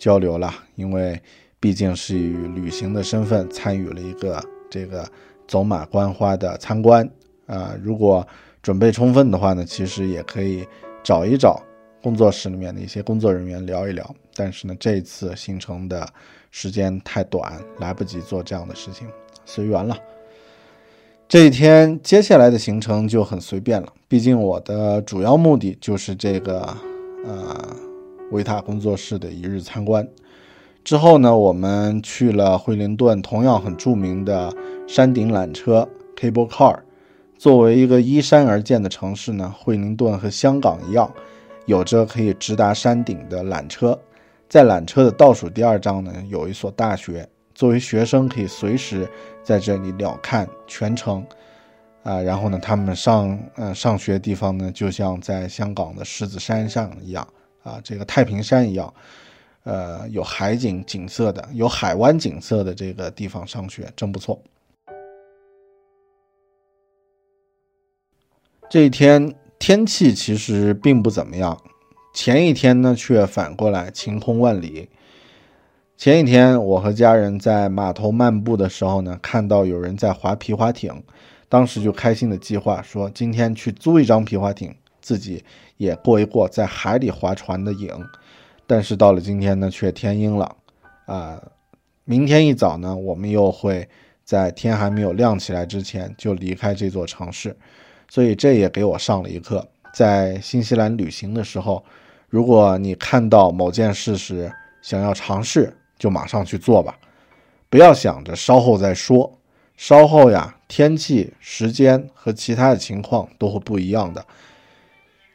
[0.00, 1.20] 交流了，因为
[1.60, 5.06] 毕竟是以旅行的身份参与了一个这个
[5.46, 7.06] 走马观花的参观
[7.46, 7.76] 啊。
[7.82, 8.26] 如果
[8.62, 10.66] 准备充分的话呢，其实也可以
[11.02, 11.62] 找一找
[12.02, 14.14] 工作室里面的一些工作人员聊一聊。
[14.34, 16.08] 但是呢，这次行程的
[16.50, 19.06] 时间太短，来不及做这样的事情，
[19.44, 19.94] 随缘了。
[21.28, 26.74] 这一天接下来的行程就很随便了，毕竟我的主要目的就是这个，
[27.26, 27.89] 呃。
[28.30, 30.08] 维塔工作室的一日参观
[30.82, 34.52] 之后呢，我们去了惠灵顿，同样很著名的
[34.88, 36.78] 山顶缆车 （Cable Car）。
[37.36, 41.12] 作为一个依山而建的城市呢，惠灵顿和香港一样，
[41.66, 43.98] 有着可以直达山顶的缆车。
[44.48, 49.08] 在缆车的倒数第二站呢，有一所大学，作为学生可以随时
[49.42, 51.24] 在这里鸟瞰全城。
[52.02, 57.26] 啊，然后呢，他们上呃上学的地方呢，就像在香港的狮子山上一样。
[57.62, 58.92] 啊，这个太平山一样，
[59.64, 64.42] 呃，有海景景色的，有海湾景色的这个地方上学真不错。
[68.68, 71.60] 这一天天气其实并不怎么样，
[72.14, 74.88] 前一天呢却反过来晴空万里。
[75.96, 81.02] 前一天我和家人在码头漫步的时候呢，看到有人在划皮划艇，
[81.48, 85.44] 当时就开心的计划说今天去租一张皮划艇，自己
[85.80, 87.88] 也过一过在海里划船的瘾。
[88.66, 90.54] 但是到了今天呢，却天阴了，
[91.06, 91.42] 啊，
[92.04, 93.88] 明天一早呢，我们又会
[94.22, 97.56] 在天还没有亮起来之前就离开这座城市，
[98.10, 101.82] 所以这也给我上了一课，在新西兰旅行的时候，
[102.28, 106.94] 如果你看到某件事时想要尝试，就马上去做吧，
[107.70, 109.32] 不要想着稍后再说，
[109.78, 114.24] 稍后呀，天气、时间和其他的情况都会不一样的。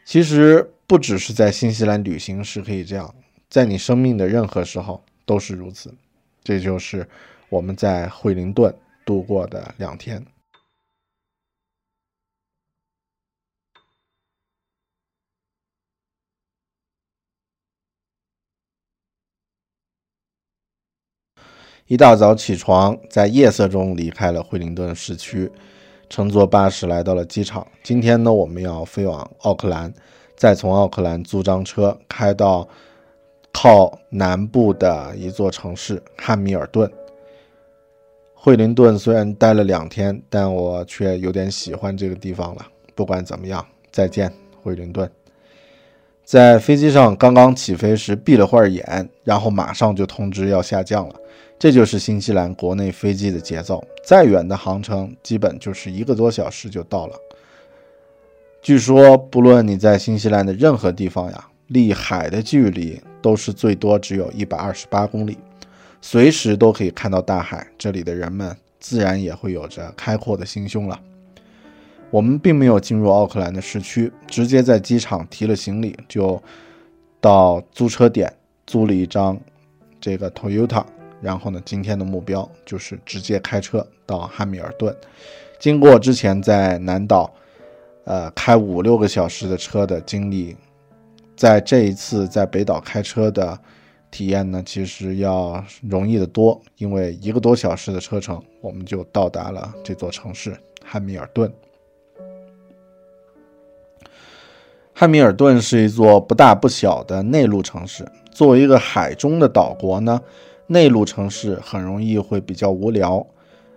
[0.06, 3.14] 其实不只是在新西兰旅行时可以这样。
[3.50, 5.94] 在你生命的任何时候都是如此，
[6.44, 7.08] 这就是
[7.50, 10.24] 我们在惠灵顿度过的两天。
[21.88, 25.52] 一大早起床，在夜色中离开了惠灵顿市区，
[26.10, 27.66] 乘坐巴士来到了机场。
[27.84, 29.94] 今天呢，我们要飞往奥克兰，
[30.36, 32.68] 再从奥克兰租张车开到。
[33.58, 36.92] 靠南部的一座城市汉密尔顿，
[38.34, 42.66] 惠灵顿虽然待了两天，但我却有点喜欢这个地方了。
[42.96, 44.30] 不管怎么样，再见，
[44.62, 45.10] 惠灵顿。
[46.26, 51.16] 在飞机上刚刚起飞时闭了会儿眼，然后马上就通知要下降了。
[51.58, 57.16] 这就是新西兰国内飞机的节奏，再远的航程基本就是一个多小时就到了。
[58.62, 61.50] 据说，不论你在新西兰的任何地方呀。
[61.70, 65.36] 离海的距离都是最多只有一百二十八公里，
[66.00, 67.66] 随时都可以看到大海。
[67.76, 71.02] 这里的人们自然也会有着开阔的心胸了。
[72.12, 76.40] 我们并没有进入奥克兰的市区，直接在机场提了行李，就
[77.20, 78.32] 到租车点
[78.68, 79.36] 租了一张
[80.00, 80.86] 这个 Toyota。
[81.22, 84.96] 然后呢，今天的目标就是直接开车到汉密尔顿。
[85.60, 87.34] 经过之前在南岛，
[88.04, 90.56] 呃，开五六个小时的车的经历。
[91.36, 93.60] 在这一次在北岛开车的
[94.10, 101.52] 体验呢，其实要容易的多，因为一个多小时的车程，我们就到达了这座城市汉密尔顿。
[104.94, 108.10] 汉密尔顿是一座不大不小的内陆城市。
[108.32, 110.22] 作为一个海中的岛国呢，
[110.68, 113.26] 内陆城市很容易会比较无聊。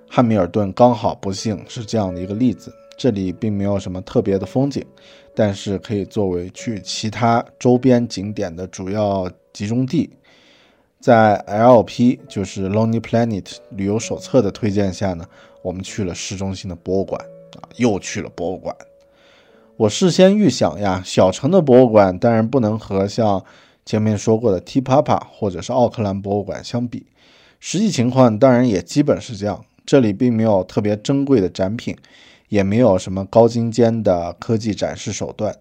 [0.08, 2.72] 汉密尔顿刚好不幸是这样的一个例子。
[2.96, 4.84] 这里并没有什么特别的风景，
[5.32, 10.10] 但是可以作为去其他周边景点的主要集中地。
[10.98, 15.24] 在 LP 就是 Lonely Planet 旅游手册的推荐下呢，
[15.62, 17.24] 我们去了市中心的博物馆
[17.60, 18.74] 啊，又去了博物馆。
[19.76, 23.44] 我事先预想呀，小城的博物馆当然不能和像
[23.88, 27.06] 前面说过的 T Papa 或者是奥克兰博物馆相比。
[27.58, 31.96] 实际情况当然也基本是这样，这里并没有特别珍贵的展品。
[32.50, 35.54] 也没有什么高精尖的科技展示手段，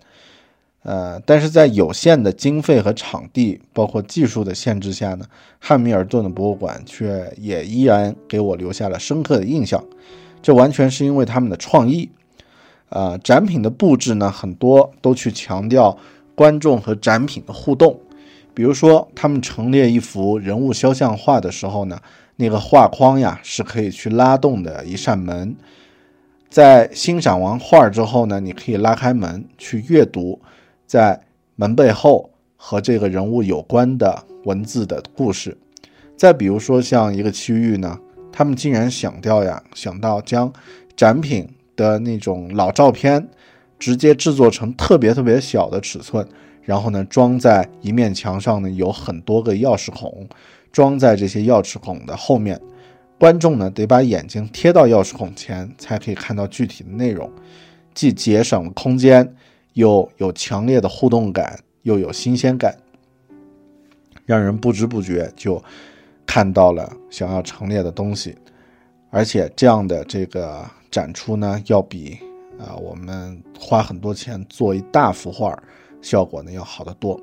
[0.83, 5.25] 呃，但是在有限的经费和场地，包括技术的限制下呢，
[5.59, 9.83] 汉密尔顿的博物馆却也依然给我留下了深刻的印象。
[10.41, 12.09] 这完全是因为他们的创意，
[12.87, 15.97] 呃，展品的布置呢，很多都去强调
[16.35, 17.99] 观众和展品的互动。
[18.57, 21.99] 比如说，他们陈列一幅人物肖像画的时候呢，
[22.37, 25.55] 那个画框呀是可以去拉动的一扇门。
[26.49, 30.41] 在欣赏完画之后呢，你可以拉开门去阅读，
[30.87, 31.21] 在
[31.55, 35.55] 门背后和这个人物有关的文字的故事。
[36.15, 37.99] 再比如说，像一个区域呢，
[38.31, 40.51] 他们竟然想到呀，想到将
[40.95, 43.29] 展品的那种老照片
[43.77, 46.27] 直接制作成特别特别小的尺寸，
[46.67, 50.27] 然后呢装在一面墙上呢，有很多个钥匙孔，
[50.69, 52.59] 装在这些钥匙孔的后面。
[53.17, 57.31] 观众呢，得把眼睛贴到钥匙孔前，才可以看到具体的内容，
[57.93, 59.33] 既节省了空间，
[59.75, 62.75] 又有强烈的互动感，又有新鲜感，
[64.25, 65.63] 让人不知不觉就
[66.25, 68.35] 看到了想要陈列的东西。
[69.09, 72.19] 而且这样的这个展出呢，要比
[72.59, 75.57] 啊我们花很多钱做一大幅画，
[76.01, 77.19] 效果呢要好得多。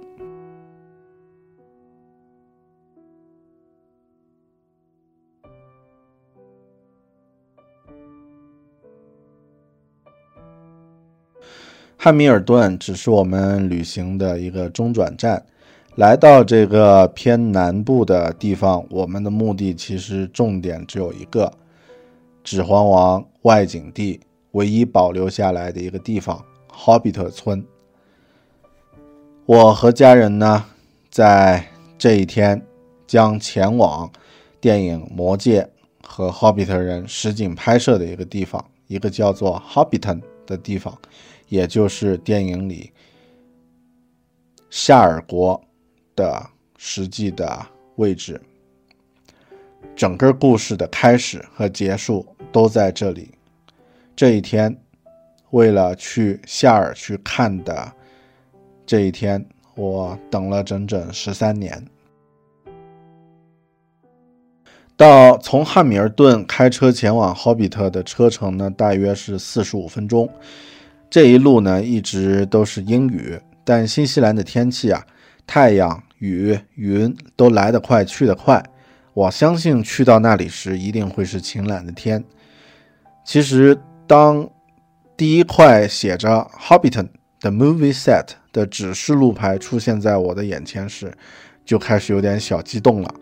[11.96, 15.42] 汉密尔顿只是我们旅行的一个中转站，
[15.96, 21.50] 来到这个偏南部的地方，我们的目的其实重点只有一个：
[22.42, 24.20] 指环王外景地
[24.50, 27.64] 唯一保留下来的一个地方——霍比特村。
[29.46, 30.64] 我和家人呢，
[31.10, 31.62] 在
[31.98, 32.64] 这一天
[33.06, 34.10] 将前往
[34.58, 35.60] 电影《魔戒》
[36.06, 40.98] 和《霍比特人》实景拍摄的一个地方，一个叫做 Hobbiton 的地方，
[41.48, 42.90] 也就是电影里
[44.70, 45.62] 夏尔国
[46.16, 46.42] 的
[46.78, 47.66] 实际的
[47.96, 48.40] 位置。
[49.94, 53.30] 整个故事的开始和结束都在这里。
[54.16, 54.74] 这一天，
[55.50, 57.92] 为了去夏尔去看的
[58.86, 59.44] 这一天，
[59.76, 61.84] 我等了整整十三年。
[64.96, 70.28] 到从汉密尔顿开车前往霍比特的车程呢，大约是四十五分钟。
[71.10, 75.04] 这一路呢，一直都是阴雨，但新西兰的天气啊，
[75.46, 78.62] 太阳、雨、云都来得快，去得快。
[79.12, 82.22] 我相信去到那里时一定会是晴朗的天。
[83.24, 83.76] 其实，
[84.06, 84.48] 当
[85.16, 87.08] 第一块写着 “Hobbiton”
[87.40, 91.12] 的 movie set 的指示路牌出现在我的眼前时，
[91.66, 93.14] 就开始有点小激动了。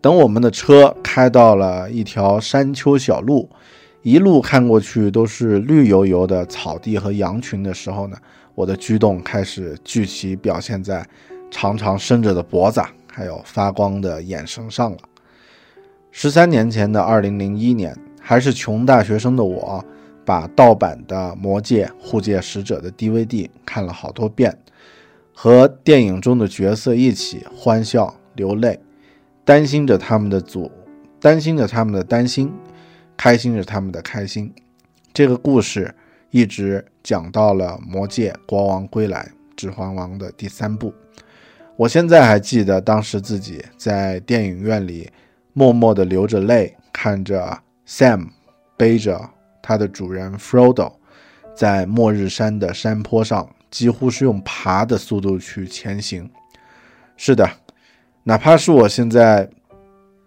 [0.00, 3.50] 等我们的车开到了一条山丘小路，
[4.02, 8.16] 一路看过去都是绿油油的草地和羊群的时候呢，
[8.54, 11.04] 我的激动开始具体表现在
[11.50, 14.98] 长长伸着的脖子，还有发光的眼神上了。
[16.12, 19.84] 十三年前的二零零一年，还是穷大学生的我，
[20.26, 24.58] 把盗版的《魔戒：护戒使者》的 DVD 看了好多遍，
[25.32, 28.80] 和电影中的角色一起欢笑流泪，
[29.44, 30.70] 担心着他们的组，
[31.20, 32.52] 担心着他们的担心，
[33.16, 34.52] 开心着他们的开心。
[35.14, 35.94] 这个故事
[36.30, 39.24] 一直讲到了《魔戒：国王归来》
[39.56, 40.92] 《指环王》的第三部。
[41.76, 45.08] 我现在还记得当时自己在电影院里。
[45.58, 48.26] 默默地流着泪，看着 Sam
[48.76, 49.30] 背着
[49.66, 50.92] 它的主人 Frodo
[51.56, 56.30] 在末日山的山坡上，几乎是用爬的速度去前行。
[57.16, 57.50] 是的，
[58.22, 59.50] 哪怕是我现在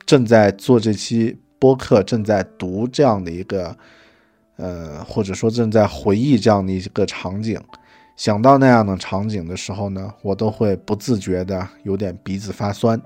[0.05, 3.73] 正在做这期播客，正在读这样的一个，
[4.57, 7.57] 呃，或者说正在回忆这样的一个场景，
[8.17, 13.01] 想到那样的场景的时候呢，我都会不自觉的有点鼻子发酸。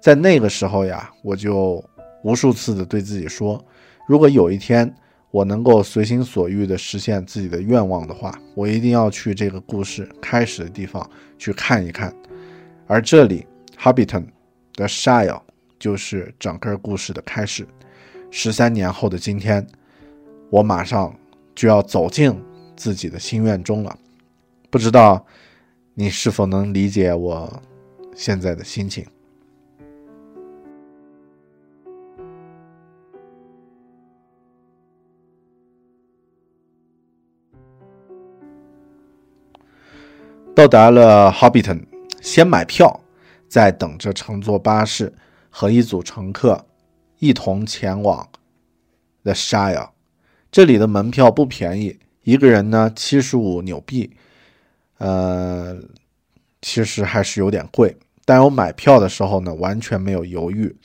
[0.00, 1.84] 在那个时候呀，我就
[2.22, 3.62] 无数次的对自己说，
[4.08, 4.94] 如果有一天
[5.32, 11.08] 我能够随心所欲的实现自己的愿望的话，我一定要去这个故事开始的地方
[11.38, 12.14] 去看一看。
[12.86, 13.46] 而这里
[13.78, 14.26] ，Hobbiton
[14.74, 15.40] 的 Shire
[15.78, 17.66] 就是整个故事的开始。
[18.30, 19.66] 十三年后的今天，
[20.50, 21.18] 我马上
[21.54, 22.38] 就要走进
[22.76, 23.98] 自己的心愿中了。
[24.68, 25.24] 不知道
[25.94, 27.62] 你是否能理解我
[28.14, 29.06] 现在的心情？
[40.54, 41.82] 到达了 Hobbiton，
[42.20, 43.00] 先买票，
[43.48, 45.10] 再等着乘坐巴士，
[45.48, 46.66] 和一组乘客
[47.20, 48.28] 一同前往
[49.22, 49.88] The Shire。
[50.50, 54.14] 这里的门票不便宜，一个人呢七十五纽币，
[54.98, 55.78] 呃，
[56.60, 57.96] 其实还是有点贵。
[58.26, 60.76] 但我买票的时候呢，完全没有犹豫。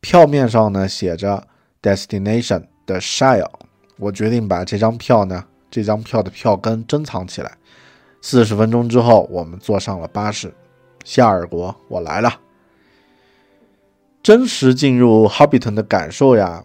[0.00, 1.48] 票面上呢写着
[1.82, 3.50] Destination The Shire，
[3.96, 7.56] 我决定把这张票呢，这张票的票根珍藏起来。
[8.20, 10.52] 四十分钟之后，我们坐上了巴士。
[11.04, 12.38] 夏尔国，我来了。
[14.22, 16.62] 真实进入 Hobbiton 的感受呀，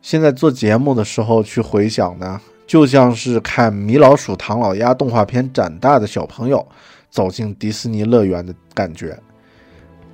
[0.00, 6.64] 现在做节目的时候去回想呢，就像是看米老鼠、唐老鸭动画片长大的小朋友
[7.10, 9.18] 走进迪士尼乐园的感觉。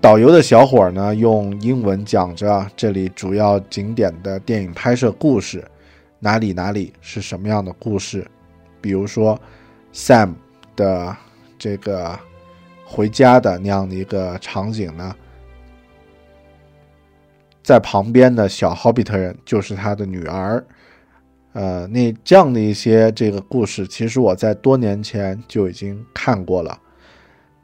[0.01, 5.63] 导游的小伙呢，用英文讲着这里主要景点的电影拍摄故事，
[6.19, 8.27] 哪里哪里是什么样的故事。
[8.87, 9.37] 比如说
[9.93, 10.35] ，Sam
[10.77, 11.17] 的
[11.59, 12.17] 这个
[12.85, 15.13] 回家的那样的一个场景呢，
[17.65, 20.65] 在旁边的小霍比特人就是他的女儿，
[21.55, 26.79] 呃，那这样的一些这个故事，其实我在多年前就已经看过了。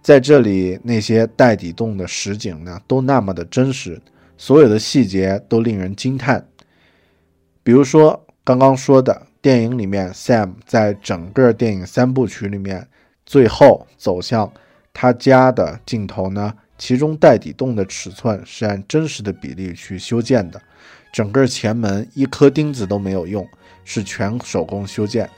[0.03, 4.03] 在这里，那些带底洞的实景呢，都那么的真实，
[4.37, 6.45] 所有的细节都令人惊叹。
[7.63, 9.29] 比如说刚刚说的。
[9.43, 12.87] 电影里面，Sam 在整个电影三部曲里面，
[13.27, 14.53] 最后走向
[14.95, 20.63] 他家的镜头呢，其中带底洞的尺寸是按真实的比例去修建的，
[21.13, 23.45] 整个前门一颗钉子都没有用，
[23.85, 25.29] 是全手工修建，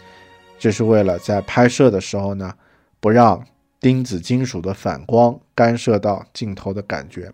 [0.58, 2.54] 这是为了在拍摄的时候呢，
[3.00, 3.42] 不让
[3.80, 7.32] 钉子金属的反光干涉到镜头的感觉。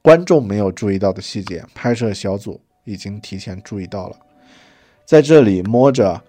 [0.00, 4.16] 观众没有注意到的细节，拍摄小组已经提前注意到了。
[5.04, 6.22] 在这里摸着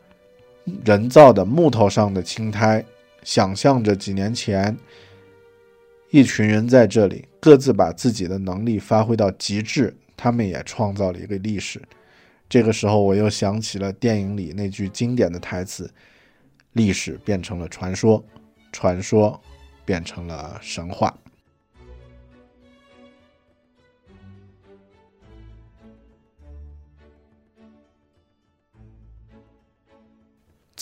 [0.84, 2.84] 人造的木头上的青苔，
[3.24, 4.76] 想象着几年前
[6.10, 11.82] 一群人在这里各自把自己的能力发挥到极致，他们也创造了一个历史。
[12.48, 15.92] 这个时候，我又想起了电影里那句经典的台词
[16.74, 18.24] ：“历史变成了传说，
[18.72, 19.42] 传说
[19.84, 21.18] 变成了神话。”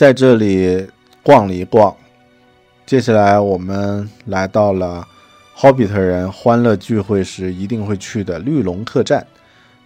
[0.03, 0.85] 在这里
[1.23, 1.95] 逛了一逛，
[2.85, 5.07] 接下来我们来到了
[5.55, 9.25] Hobbit 人欢乐聚会时一定会去的绿龙客栈。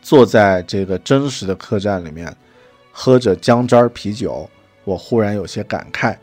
[0.01, 2.35] 坐在这个真实的客栈里面，
[2.91, 4.49] 喝着姜汁儿啤酒，
[4.85, 6.17] 我忽然有些感慨。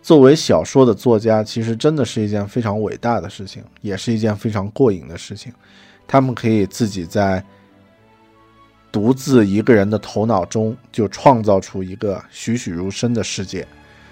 [0.00, 5.52] 作为小说的作家，其实真的是一件非常伟大的事情，也是一件非常过瘾的事情。
[6.06, 7.44] 他们可以自己在。
[8.92, 13.66] 独自一个人的头脑中就创造出一个栩栩如生的世界。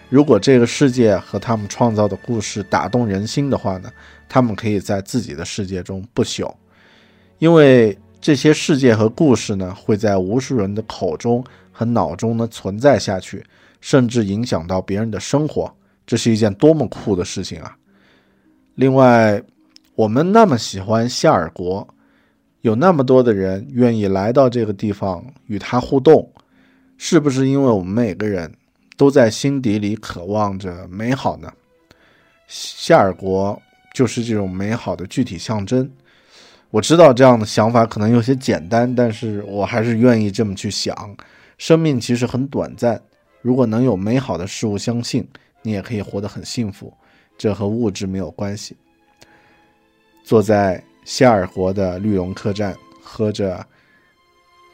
[0.08, 3.90] 如果这个世界和他们创造的故事打动人心的话呢？
[4.30, 6.52] 他们可以在自己的世界中不朽，
[7.38, 13.42] 因为这些世界和故事呢，会在无数人的口中和脑中呢存在下去，
[13.80, 15.74] 甚至影响到别人的生活。
[16.06, 17.74] 这是一件多么酷的事情啊！
[18.74, 19.42] 另外，
[19.94, 21.86] 我们那么喜欢夏尔国。
[22.62, 26.28] 有那么多的人愿意来到这个地方与他互动，
[26.96, 28.52] 是不是因为我们每个人
[28.96, 31.52] 都在心底里渴望着美好呢？
[32.48, 33.60] 夏尔国
[33.94, 35.88] 就是这种美好的具体象征。
[36.70, 41.16] 我知道这样的想法可能有些简单，但是我还是愿意这么去想。
[41.58, 43.00] 生命其实很短暂，
[43.40, 45.26] 如果能有美好的事物相信，
[45.62, 46.92] 你也可以活得很幸福。
[47.38, 48.76] 这和物质没有关系。
[50.24, 50.82] 坐在。
[51.08, 53.66] 夏尔国的绿龙客栈，喝着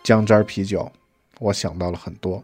[0.03, 0.91] 姜汁啤酒，
[1.39, 2.43] 我想到了很多。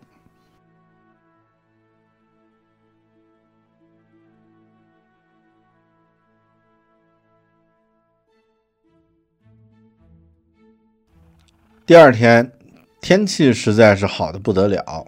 [11.84, 12.49] 第二天，
[13.01, 15.05] 天气实在是好的不得了。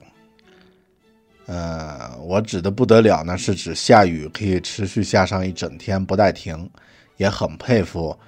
[1.47, 6.69] 呃，我指的不得了呢，是指下雨可以持续下上一整天不带停，
[7.17, 8.19] 也很佩服。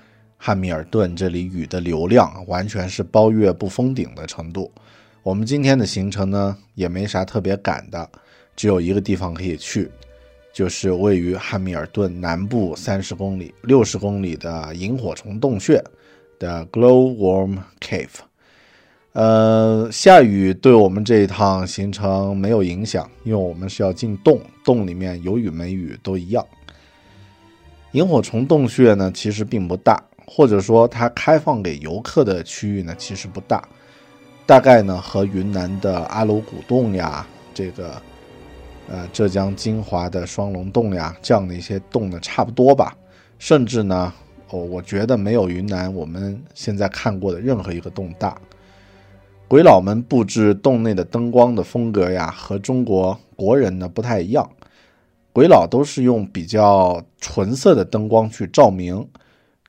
[0.46, 4.70] 汉密尔顿这里雨的流量完全是包月不封顶的程度。
[5.22, 8.06] 我们今天的行程呢也没啥特别赶的，
[8.54, 9.90] 只有一个地方可以去，
[10.52, 15.82] 就是位于汉密尔顿南部三十公里、六十公里的萤火虫洞穴
[16.38, 18.10] 的 Glowworm Cave。
[19.14, 26.46] 呃，下雨对我们这一趟行程没有影响，因为我们是要进洞，洞里面有雨没雨都一样。
[27.92, 30.04] 萤火虫洞穴呢其实并不大。
[30.26, 33.62] 或者说，它开放给游客的区域呢，其实不大，
[34.46, 38.00] 大概呢和云南的阿鲁古洞呀，这个
[38.88, 42.96] 呃浙江金华的双龙洞呀，这样的一些洞呢差不多吧。
[43.38, 44.12] 甚至呢，
[44.50, 48.36] 哦，我觉得没有云南我们现在看过的任何一个洞大。
[49.46, 54.48] 鬼佬们布置洞内的灯光的风格呀，和中国国人呢不太一样。
[55.32, 59.06] 鬼佬都是用比较纯色的灯光去照明。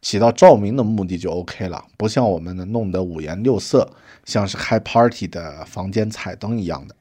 [0.01, 3.89] 起到照明的目的就 OK 了，不像我们的弄得五颜六色，
[4.23, 6.95] 像是开 party 的房间彩灯一样的。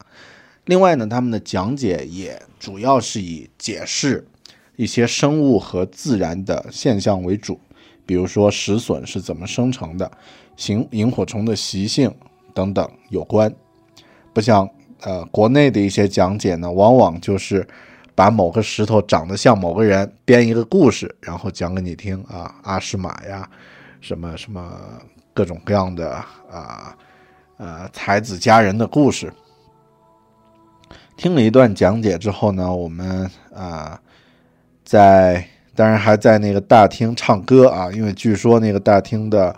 [0.65, 4.27] 另外呢，他们的讲解也主要是以解释
[4.77, 7.61] 一些生物和自然的现象为主，
[8.07, 10.11] 比如说石笋是怎么生成的，
[10.69, 12.11] 萤萤火虫的习性
[12.55, 13.55] 等等有关。
[14.33, 14.69] 不像
[15.03, 17.67] 呃国内的一些讲解呢，往往就是。
[18.15, 23.49] 把某个石头长得像某个人，编一个故事，然后讲给你听啊，阿诗玛呀，
[24.01, 24.71] 什么什么
[25.33, 26.12] 各种各样的
[26.49, 26.97] 啊，
[27.57, 29.33] 呃，才子佳人的故事。
[31.17, 34.01] 听了一段讲解之后呢，我们啊，
[34.85, 35.45] 在
[35.75, 39.55] 当然还在那个大厅唱歌啊，因为据说那个大厅的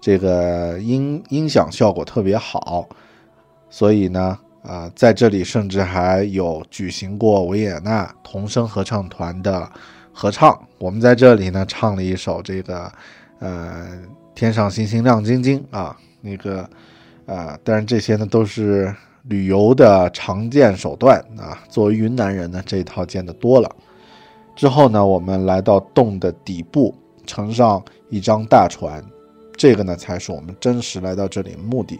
[0.00, 2.88] 这个音音响效果特别好，
[3.68, 4.38] 所以呢。
[4.68, 9.66] 啊，在这里甚至还有举行过维也纳童声合唱团的
[10.12, 10.60] 合唱。
[10.76, 12.92] 我们在这里呢唱了一首这个，
[13.38, 13.88] 呃，
[14.34, 16.68] 天上星星亮晶晶啊，那个，
[17.24, 21.58] 呃，当然这些呢都是旅游的常见手段啊。
[21.70, 23.76] 作为云南人呢，这一套见得多了。
[24.54, 26.94] 之后呢，我们来到洞的底部，
[27.24, 29.02] 乘上一张大船，
[29.56, 31.98] 这个呢才是我们真实来到这里的目的。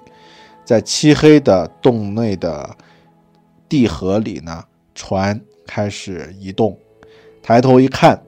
[0.68, 2.76] 在漆黑的洞内的
[3.70, 4.62] 地核里呢，
[4.94, 6.78] 船开始移动。
[7.42, 8.22] 抬头一看，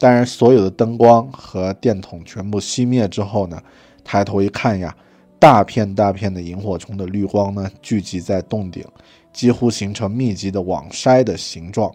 [0.00, 3.62] 当然所有的灯光和电筒全部熄灭之后呢，
[4.02, 4.92] 抬头一看呀，
[5.38, 8.84] 大片大片的萤火虫的绿光呢，聚集在洞顶，
[9.32, 11.94] 几乎形成密集的网筛的形状。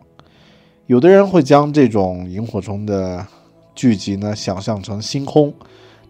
[0.85, 3.27] 有的人会将这种萤火虫的
[3.75, 5.53] 聚集呢想象成星空，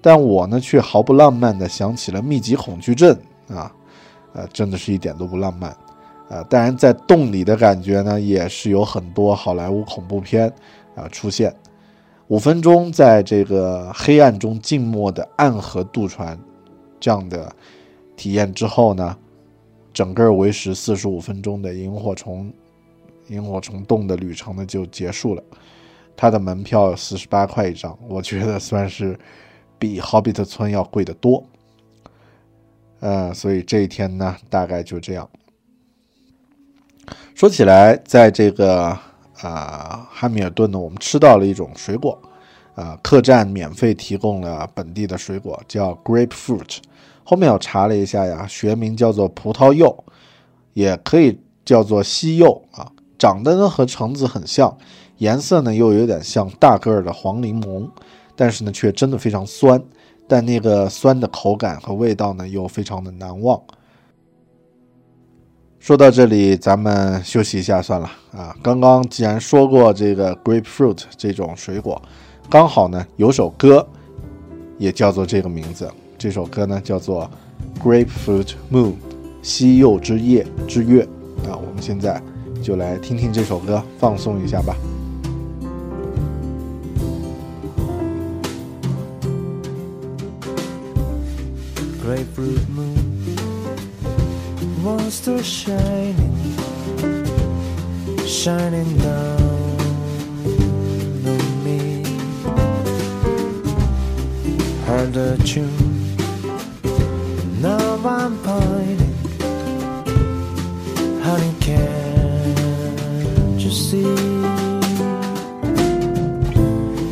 [0.04, 3.74] 但我呢却毫不浪漫的想起了密集恐惧症啊，
[4.34, 5.76] 呃，真的是一点都不浪漫。
[6.30, 10.52] 呃，当然在洞里的感觉呢，也是有很多好莱坞恐怖片
[10.94, 11.56] 啊出现。
[12.28, 16.38] 五分钟在这个黑暗中静默的暗河渡船
[17.00, 17.54] 这样的
[18.18, 19.16] 体验之后呢，
[19.94, 22.52] 整个为时四十五分钟的萤火虫
[23.30, 25.44] 萤火虫洞的旅程呢就结束了。
[26.16, 29.18] 它的门票四十八块一张，我觉得算是
[29.84, 31.44] 比《霍比特村》要贵得多。
[33.02, 35.30] 呃，所以这一天呢，大概就这样。
[37.36, 38.98] 说起来，在这个
[39.42, 42.18] 啊汉密尔顿呢，我们吃到了一种水果，
[42.76, 46.78] 啊，客栈免费提供了本地的水果，叫 grapefruit。
[47.26, 50.02] 后面我查了一下呀，学名叫做葡萄柚，
[50.74, 54.78] 也可以叫做西柚啊，长得呢和橙子很像。
[55.18, 57.90] 颜色呢又有点像大个儿的黄柠檬，
[58.36, 59.82] 但是呢却真的非常酸，
[60.28, 63.62] 但那个酸的口感和味道呢又非常的难忘。
[65.80, 68.56] 说到这里，咱们休息一下算了啊。
[68.64, 72.02] 刚刚既然说过这个 grapefruit 这种水果，
[72.50, 73.86] 刚好呢有首歌
[74.78, 77.30] 也叫做这个名字，这首歌呢叫做
[77.84, 78.94] Grapefruit Moon
[79.42, 81.04] 西柚之夜之月
[81.46, 81.52] 啊。
[81.58, 82.22] 我们现在
[82.62, 84.74] 就来听听这首歌，放松一下吧。
[92.04, 93.36] Grapefruit moon
[94.84, 96.36] monster shining
[98.28, 99.80] shining down
[101.26, 102.04] on me.
[104.86, 106.18] Heard the tune
[107.62, 109.16] now i'm pining
[111.24, 112.82] honey can't
[113.62, 114.16] you see?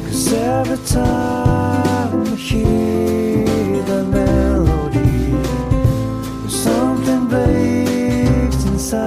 [0.04, 4.71] Cause every time i hear the melody
[7.32, 9.02] baked inside,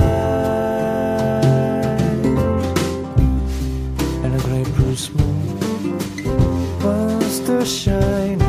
[4.25, 5.63] and a great bruise smoke
[6.83, 8.41] wants to shine.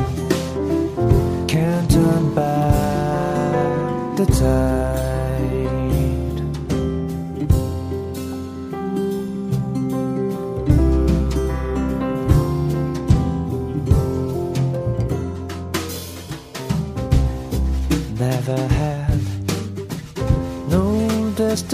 [1.47, 4.74] Can't turn back the time.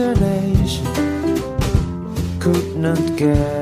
[0.01, 0.85] Destination
[2.39, 3.60] could not get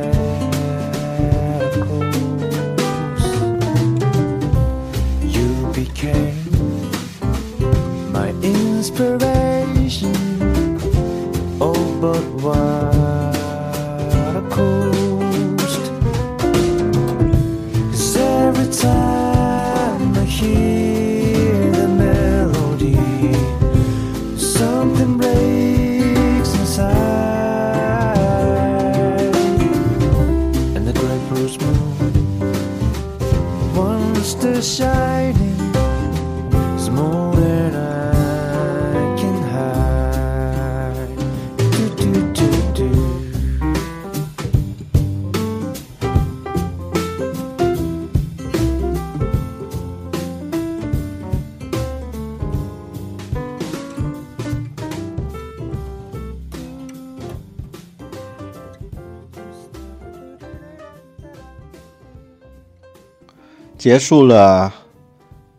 [63.89, 64.71] 结束了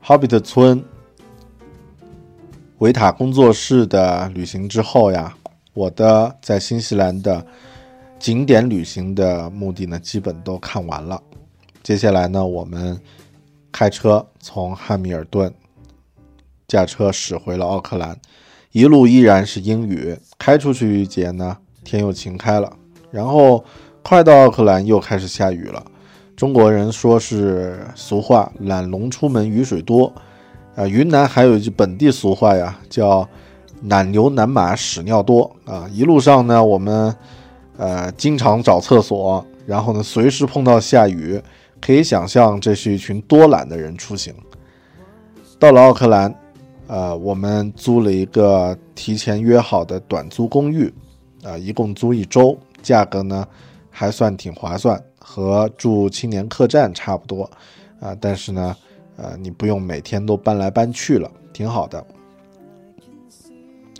[0.06, 0.80] 《霍比特村》
[2.78, 5.36] 维塔工作室的旅行之后呀，
[5.74, 7.44] 我的在新西兰的
[8.20, 11.20] 景点旅行的目的呢，基本都看完了。
[11.82, 12.96] 接下来呢，我们
[13.72, 15.52] 开车从汉密尔顿
[16.68, 18.16] 驾车驶回了奥克兰，
[18.70, 20.16] 一路依然是阴雨。
[20.38, 22.72] 开出去一节呢，天又晴开了，
[23.10, 23.64] 然后
[24.04, 25.84] 快到奥克兰又开始下雨了。
[26.40, 30.10] 中国人说是俗话“懒龙出门雨水多”，
[30.74, 33.28] 啊，云南还有一句本地俗话呀，叫
[33.84, 35.86] “懒牛难马屎尿多”啊。
[35.92, 37.14] 一路上呢，我们
[37.76, 41.38] 呃经常找厕所，然后呢随时碰到下雨，
[41.78, 44.32] 可以想象这是一群多懒的人出行。
[45.58, 46.34] 到了奥克兰，
[46.86, 50.90] 呃，我们租了一个提前约好的短租公寓，
[51.44, 53.46] 啊、一共租一周，价格呢
[53.90, 54.98] 还算挺划算。
[55.20, 57.48] 和住青年客栈差不多，
[58.00, 58.76] 啊，但是呢，
[59.16, 62.04] 呃，你不用每天都搬来搬去了，挺好的。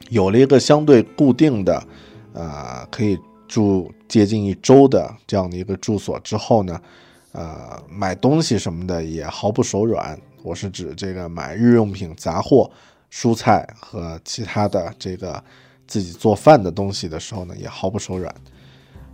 [0.08, 1.86] 有了一个相对固定的，
[2.32, 3.16] 呃，可以
[3.46, 6.80] 住接近一周的这样的一个住所之后呢，
[7.30, 10.18] 呃，买东西什么的也毫不手软。
[10.42, 12.68] 我是指这个买日用品、杂货、
[13.12, 15.40] 蔬菜和其他的这个
[15.86, 18.34] 自己做饭的东西的时候呢，也毫不手软。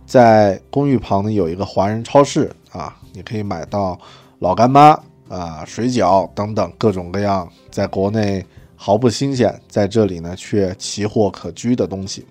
[0.07, 3.99] 在公寓旁呢有一个华人超市啊，你可以买到
[4.39, 4.97] 老干妈
[5.27, 8.43] 啊、水饺等等各种各样在国内
[8.77, 12.25] 毫不新鲜，在这里呢却奇货可居的东西。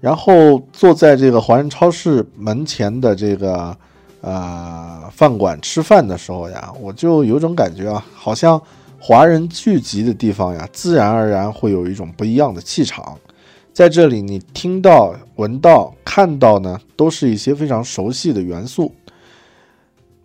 [0.00, 3.74] 然后坐在这个华人超市门前的这个
[4.20, 8.60] 呃饭馆吃饭的时候呀，我就有种感觉啊，好像
[8.98, 13.16] 华人聚集的地方呀，自然而然会有一种不一样的气场。
[13.74, 18.94] 在这里，你听到、闻到、看到呢，都是一些非常熟悉的元素，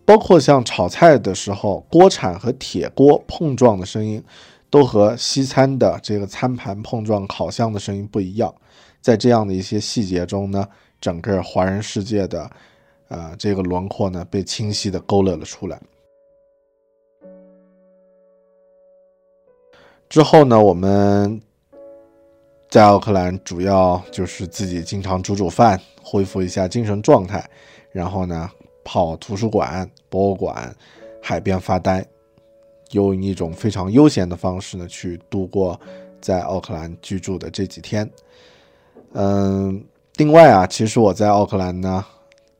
[0.04, 4.22] 包括像炒菜的时候，锅铲和铁锅碰撞的声音，
[4.70, 8.54] 都和西餐的这个餐盘碰撞烤箱的声音不一样。
[9.00, 10.64] 在这样的一些细节中呢，
[11.00, 12.48] 整个华人世界的，
[13.08, 15.80] 呃，这个轮廓呢，被清晰的勾勒了出来。
[20.08, 21.40] 之后呢，我们
[22.70, 27.44] 在奥克兰主要就是自己经常煮煮饭，恢复一下精神状态，
[27.90, 28.48] 然后呢，
[28.84, 30.72] 泡图书馆、博物馆、
[31.20, 32.06] 海边发呆，
[32.92, 35.78] 用一种非常悠闲的方式呢，去度过
[36.20, 38.08] 在奥克兰居住的这几天。
[39.14, 42.04] 嗯，另外啊，其实我在奥克兰呢，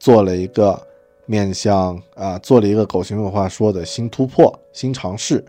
[0.01, 0.85] 做了一个
[1.27, 5.45] 面向啊，做了一个狗熊文化说的新突破、新尝试，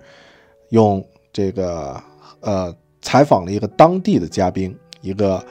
[0.70, 1.04] 用
[1.34, 2.00] 这个
[2.42, 2.72] 呃
[3.02, 5.44] 采访了一个当地的嘉宾，一个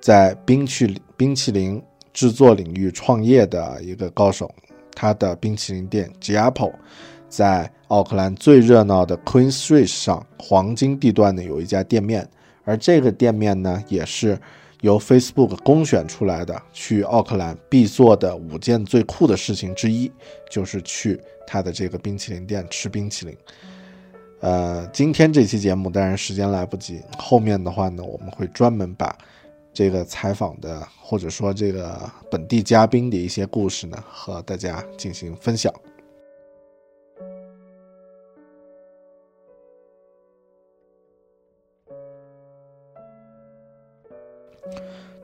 [0.00, 4.54] 在冰淇冰淇淋制作领域创业的一个高手，
[4.94, 6.72] 他的冰淇淋店 Giappo
[7.28, 12.28] 在奥克兰最热闹的 Queen Street 上黄金地段呢有一家店面，
[12.64, 14.38] 而这个店面呢也是。
[14.82, 20.12] 由 Facebook 公选出来的去奥克兰必做的五件最酷的事情之一，
[20.50, 23.34] 就是去他的这个冰淇淋店吃冰淇淋。
[24.46, 29.12] 呃，今天这期节目当然时间来不及，后面的话呢，我们会专门把
[29.72, 35.74] 这个采访的或者说这个本地嘉宾的一些故事呢，和大家进行分享。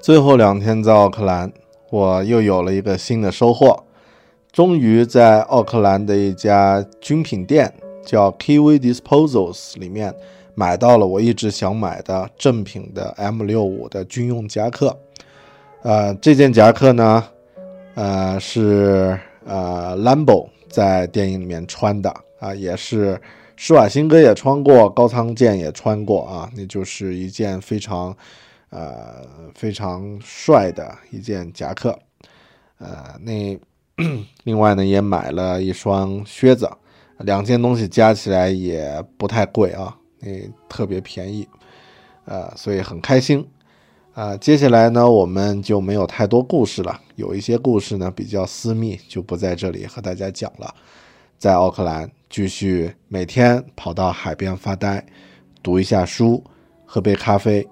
[0.01, 1.53] 最后两天在奥克兰，
[1.91, 3.85] 我又有了一个新的收获，
[4.51, 7.73] 终于在奥克兰的一家军品店
[8.05, 10.15] 叫 Kiwi Disposals 里面
[10.55, 14.99] 买到了我一直想买的正品的 M 六五的军用夹克。
[15.83, 17.25] 呃，这件夹克呢，
[17.95, 23.21] 呃是呃 Lambo 在电影里面穿的啊，也是
[23.57, 28.17] 施瓦辛格也穿过，高仓健也穿过啊，那就是一件非常。
[28.75, 29.23] 呃，
[29.55, 31.95] 非常帅的一件夹克，
[32.79, 33.55] 呃，那
[34.45, 36.67] 另外呢也买了一双靴子，
[37.23, 40.29] 两件东西加起来也不太贵啊，那
[40.69, 41.49] 特别便宜，
[42.25, 43.47] 呃，所以很开心。
[44.15, 50.75] 啊，接下来呢我们就没有太多故事了，有一些故事呢比较私密，就不在这里和大家讲了。
[51.39, 55.05] 在奥克兰继续每天跑到海边发呆，
[55.63, 56.43] 读一下书，
[56.85, 57.67] 喝杯咖啡。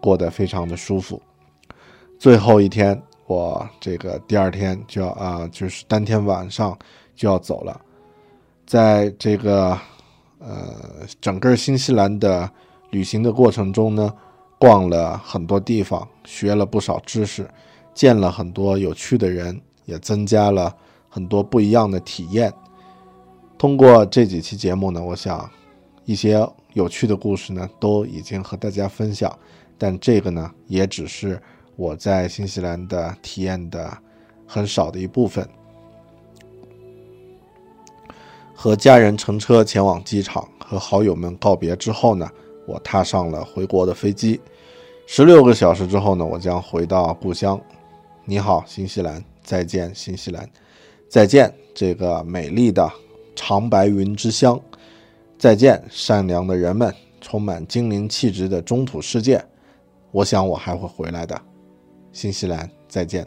[0.00, 1.20] 过得非常的舒服。
[2.20, 6.78] 最后一天，我这个第二天就要啊，就是当天晚上
[7.16, 7.80] 就要走了。
[8.68, 9.70] 在这个
[10.38, 10.76] 呃
[11.22, 12.50] 整个新西兰的
[12.90, 14.12] 旅行的过程中呢，
[14.58, 17.48] 逛了很多地方，学了不少知识，
[17.94, 20.76] 见了很多有趣的人，也增加了
[21.08, 22.52] 很多不一样的体验。
[23.56, 25.48] 通过这几期节目呢，我想
[26.04, 29.34] 一些有趣的故事呢，都已经和大家分享。
[29.78, 31.40] 但这个呢，也只是
[31.74, 33.96] 我在新西兰的体验的
[34.46, 35.48] 很少的一部分。
[38.60, 42.28] 和家人乘车前往机场，和好友们告别之后呢，
[42.66, 44.40] 我踏上了回国的飞机。
[45.06, 47.60] 十六个小时之后呢，我将回到故乡。
[48.24, 49.24] 你好，新西兰！
[49.44, 50.50] 再见，新西兰！
[51.08, 52.90] 再见，这个美丽的
[53.36, 54.60] 长白云之乡！
[55.38, 59.40] 再见，善良的人们，充满精灵气质的中土世界！
[60.10, 61.40] 我想我还会回来的，
[62.10, 63.24] 新西兰再见。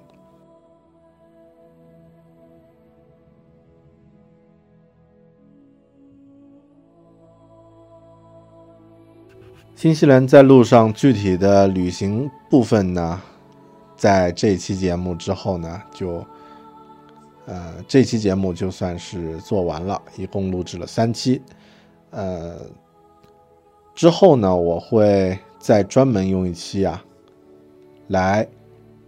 [9.82, 13.20] 新西兰在路上具体的旅行部分呢，
[13.96, 16.24] 在这期节目之后呢，就
[17.48, 21.42] 呃这期节目就算是做完了，一共录制了三期，
[22.12, 22.58] 呃
[23.96, 25.36] 之后呢，我会。
[25.58, 27.04] 再专门用一期啊，
[28.08, 28.48] 来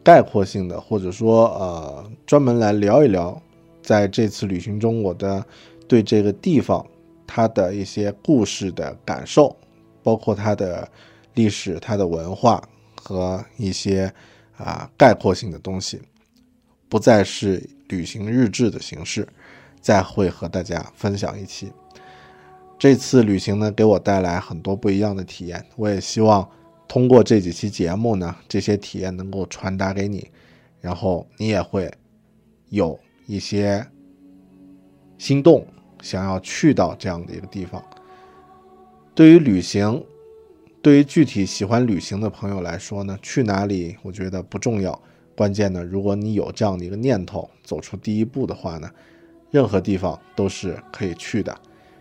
[0.04, 3.40] 概括性的，或者说呃专门来聊一聊，
[3.84, 5.46] 在这次旅行中我的
[5.88, 6.84] 对这个地方
[7.28, 9.56] 它的一些故事的感受，
[10.04, 10.88] 包括它的
[11.34, 12.62] 历史、它的文化
[12.96, 14.14] 和一些
[14.58, 16.02] 啊概括性的东西，
[16.90, 19.28] 不再是旅行日志的形式，
[19.82, 21.72] 再会和大家分享一期。
[22.78, 25.66] 这次旅行呢，给我带来很多不一样的体验。
[25.78, 26.48] 我也希望
[26.88, 30.30] 通过这几期节目呢，这些体验能够传达给你，
[30.82, 31.90] 然后你也会
[32.70, 33.86] 有一些
[35.18, 35.66] 心动，
[36.02, 37.82] 想要去到这样的一个地方。
[39.16, 40.04] 对于旅行，
[40.82, 45.00] 对于具体喜欢旅行的朋友来说呢，去哪里我觉得不重要，
[45.36, 48.90] 关键呢，如果你有这样的一个念头，走出第一步的话呢，
[49.52, 51.56] 任何地方都是可以去的。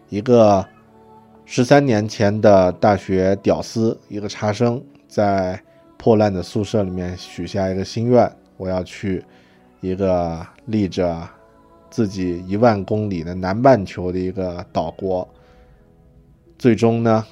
[0.08, 0.66] 一个
[1.44, 5.62] 十三年前的大学屌丝，一个差生，在
[5.98, 9.22] 破烂的宿舍里面许下一个心愿：我要去
[9.82, 11.28] 一个离着
[11.90, 15.28] 自己一万公里的南半球的一个岛国。
[16.62, 17.26] 最终呢，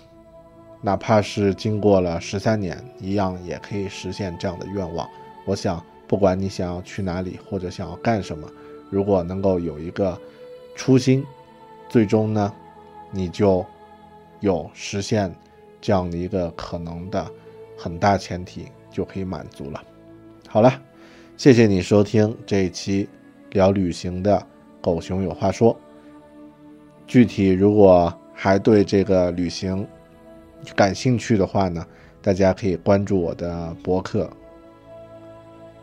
[0.83, 5.09] 哪怕是经过了十三年，一样也可以实现这样的愿望。
[5.47, 8.51] 我想，不管你想要去哪里，或者想要干什么，
[8.91, 10.21] 如果能够有一个
[10.75, 11.25] 初心，
[11.89, 12.53] 最终呢，
[13.13, 13.65] 你就
[14.41, 15.33] 有实现
[15.81, 17.25] 这样的一个可能的
[17.79, 19.81] 很大前提，就可以满足了。
[20.49, 20.73] 好了，
[21.37, 23.09] 谢谢你收听这一期
[23.51, 24.37] 聊旅行的
[24.81, 25.73] 《狗熊有话说》。
[27.07, 28.13] 具体如果
[28.43, 29.87] 还对这个旅行
[30.75, 31.87] 感兴趣的话呢，
[32.23, 34.31] 大家可以关注我的博客，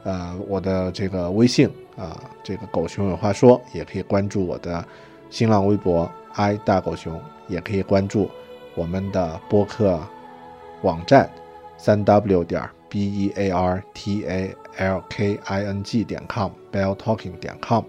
[0.02, 4.84] 呃，我的这个微信啊，这个狗熊有话说，也可以关注我的
[5.30, 8.28] 新浪微博 i 大狗熊，也可以关注
[8.74, 10.00] 我们的播客
[10.82, 11.30] 网站
[11.78, 16.50] 三 w 点 b e a r t a l k i n g 点 com
[16.72, 17.84] bell talking 点 com。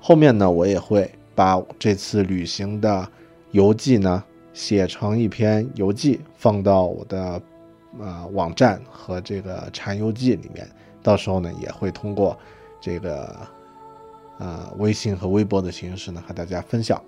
[0.00, 3.06] 后面呢，我也会把这次旅行的
[3.54, 7.40] 游记呢写成一篇游记，放到我的
[8.00, 10.68] 呃网站和这个禅游记里面。
[11.04, 12.36] 到时候呢，也会通过
[12.80, 13.46] 这个
[14.38, 17.00] 呃微信和微博的形式呢和大家分享。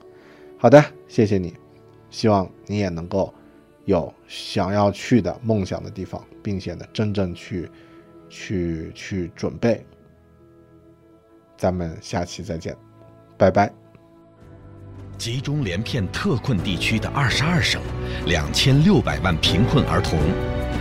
[0.56, 1.52] 好的，谢谢你，
[2.10, 3.34] 希望你也能够
[3.84, 7.68] 有想要去的梦想的地方，并且呢真正去
[8.28, 9.84] 去去准备。
[11.56, 12.76] 咱们下期再见，
[13.36, 13.85] 拜拜。
[15.18, 17.80] 集中连片特困地区的二十二省，
[18.26, 20.18] 两千六百万贫困儿童，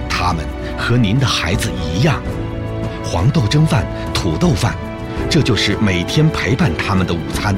[0.09, 0.45] 他们
[0.77, 2.21] 和您的孩子一样，
[3.03, 4.75] 黄豆蒸饭、土豆饭，
[5.29, 7.55] 这就是每天陪伴他们的午餐。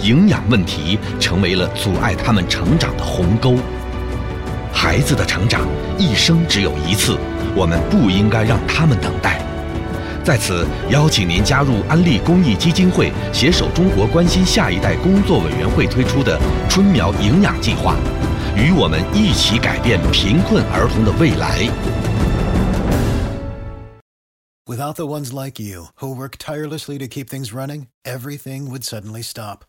[0.00, 3.56] 营养问题成为了阻碍他们成长的鸿沟。
[4.72, 5.66] 孩子的成长
[5.98, 7.18] 一生只有一次，
[7.54, 9.40] 我们不应该让他们等待。
[10.28, 17.96] 在此，邀请您加入安利公益基金会携手中国关心下一代工作委员会推出的“春苗营养计划”，
[18.54, 21.60] 与我们一起改变贫困儿童的未来。
[24.66, 29.64] Without the ones like you, who work tirelessly to keep things running, everything would suddenly stop.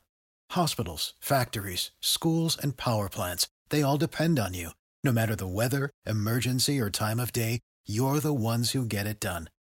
[0.50, 4.72] Hospitals, factories, schools, and power plants, they all depend on you.
[5.06, 9.22] No matter the weather, emergency, or time of day, you're the ones who get it
[9.22, 9.48] done.